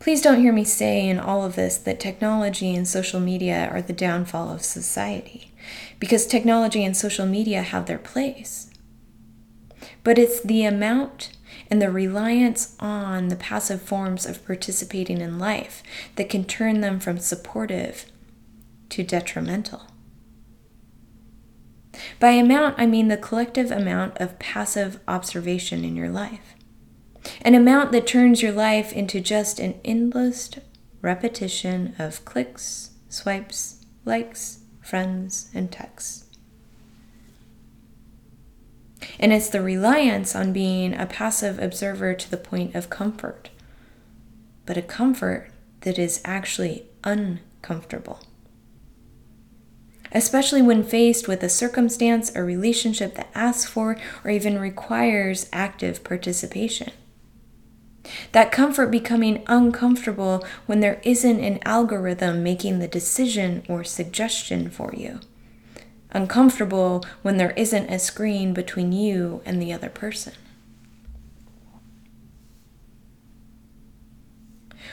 Please 0.00 0.20
don't 0.20 0.40
hear 0.42 0.52
me 0.52 0.64
say 0.64 1.08
in 1.08 1.18
all 1.18 1.44
of 1.44 1.56
this 1.56 1.78
that 1.78 1.98
technology 1.98 2.74
and 2.74 2.86
social 2.86 3.20
media 3.20 3.70
are 3.72 3.80
the 3.80 3.94
downfall 3.94 4.50
of 4.50 4.62
society, 4.62 5.52
because 5.98 6.26
technology 6.26 6.84
and 6.84 6.94
social 6.94 7.24
media 7.24 7.62
have 7.62 7.86
their 7.86 7.96
place. 7.96 8.68
But 10.04 10.18
it's 10.18 10.40
the 10.40 10.64
amount 10.64 11.32
and 11.70 11.82
the 11.82 11.90
reliance 11.90 12.76
on 12.78 13.28
the 13.28 13.36
passive 13.36 13.82
forms 13.82 14.26
of 14.26 14.44
participating 14.46 15.20
in 15.20 15.38
life 15.38 15.82
that 16.16 16.28
can 16.28 16.44
turn 16.44 16.80
them 16.80 17.00
from 17.00 17.18
supportive 17.18 18.06
to 18.90 19.02
detrimental. 19.02 19.88
By 22.20 22.30
amount, 22.30 22.76
I 22.78 22.86
mean 22.86 23.08
the 23.08 23.16
collective 23.16 23.70
amount 23.70 24.18
of 24.18 24.38
passive 24.38 25.00
observation 25.08 25.84
in 25.84 25.96
your 25.96 26.10
life 26.10 26.54
an 27.42 27.54
amount 27.54 27.92
that 27.92 28.06
turns 28.06 28.42
your 28.42 28.52
life 28.52 28.92
into 28.92 29.20
just 29.20 29.58
an 29.58 29.80
endless 29.84 30.50
repetition 31.00 31.94
of 31.98 32.24
clicks, 32.24 32.90
swipes, 33.08 33.84
likes, 34.04 34.60
friends, 34.80 35.50
and 35.54 35.70
texts. 35.70 36.23
And 39.18 39.32
it's 39.32 39.48
the 39.48 39.62
reliance 39.62 40.34
on 40.34 40.52
being 40.52 40.94
a 40.94 41.06
passive 41.06 41.58
observer 41.58 42.14
to 42.14 42.30
the 42.30 42.36
point 42.36 42.74
of 42.74 42.90
comfort, 42.90 43.50
but 44.66 44.76
a 44.76 44.82
comfort 44.82 45.50
that 45.82 45.98
is 45.98 46.20
actually 46.24 46.86
uncomfortable. 47.02 48.20
Especially 50.12 50.62
when 50.62 50.84
faced 50.84 51.26
with 51.26 51.42
a 51.42 51.48
circumstance 51.48 52.34
or 52.36 52.44
relationship 52.44 53.14
that 53.16 53.30
asks 53.34 53.68
for 53.68 53.96
or 54.22 54.30
even 54.30 54.58
requires 54.58 55.48
active 55.52 56.04
participation. 56.04 56.92
That 58.32 58.52
comfort 58.52 58.88
becoming 58.88 59.42
uncomfortable 59.46 60.44
when 60.66 60.80
there 60.80 61.00
isn't 61.04 61.40
an 61.40 61.58
algorithm 61.64 62.42
making 62.42 62.78
the 62.78 62.88
decision 62.88 63.64
or 63.68 63.82
suggestion 63.82 64.70
for 64.70 64.94
you. 64.94 65.20
Uncomfortable 66.14 67.04
when 67.22 67.36
there 67.36 67.50
isn't 67.56 67.90
a 67.90 67.98
screen 67.98 68.54
between 68.54 68.92
you 68.92 69.42
and 69.44 69.60
the 69.60 69.72
other 69.72 69.90
person. 69.90 70.32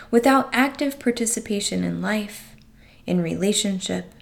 Without 0.10 0.50
active 0.52 1.00
participation 1.00 1.84
in 1.84 2.02
life, 2.02 2.56
in 3.06 3.22
relationship, 3.22 4.14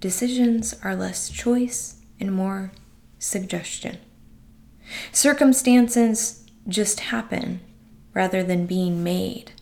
decisions 0.00 0.74
are 0.82 0.96
less 0.96 1.30
choice 1.30 2.02
and 2.18 2.32
more 2.32 2.72
suggestion. 3.20 3.98
Circumstances 5.12 6.44
just 6.66 7.00
happen 7.00 7.60
rather 8.12 8.42
than 8.42 8.66
being 8.66 9.04
made. 9.04 9.52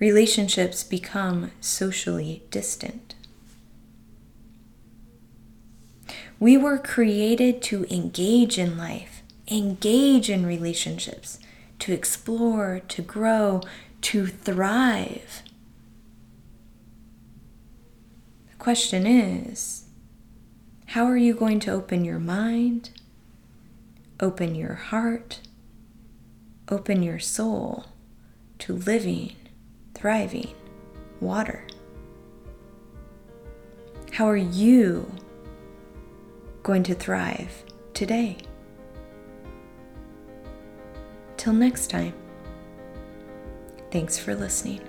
Relationships 0.00 0.82
become 0.82 1.52
socially 1.60 2.42
distant. 2.50 3.13
We 6.38 6.56
were 6.56 6.78
created 6.78 7.62
to 7.62 7.86
engage 7.94 8.58
in 8.58 8.76
life, 8.76 9.22
engage 9.48 10.28
in 10.28 10.46
relationships, 10.46 11.38
to 11.80 11.92
explore, 11.92 12.80
to 12.88 13.02
grow, 13.02 13.62
to 14.02 14.26
thrive. 14.26 15.42
The 18.50 18.56
question 18.58 19.06
is 19.06 19.84
how 20.86 21.04
are 21.06 21.16
you 21.16 21.34
going 21.34 21.60
to 21.60 21.72
open 21.72 22.04
your 22.04 22.18
mind, 22.18 22.90
open 24.20 24.54
your 24.54 24.74
heart? 24.74 25.40
Open 26.70 27.02
your 27.02 27.18
soul 27.18 27.84
to 28.60 28.72
living, 28.72 29.36
thriving 29.92 30.54
water. 31.20 31.66
How 34.12 34.26
are 34.26 34.36
you 34.36 35.12
going 36.64 36.82
to 36.82 36.94
thrive 36.94 37.62
today? 37.92 38.38
Till 41.36 41.52
next 41.52 41.88
time, 41.90 42.14
thanks 43.92 44.18
for 44.18 44.34
listening. 44.34 44.80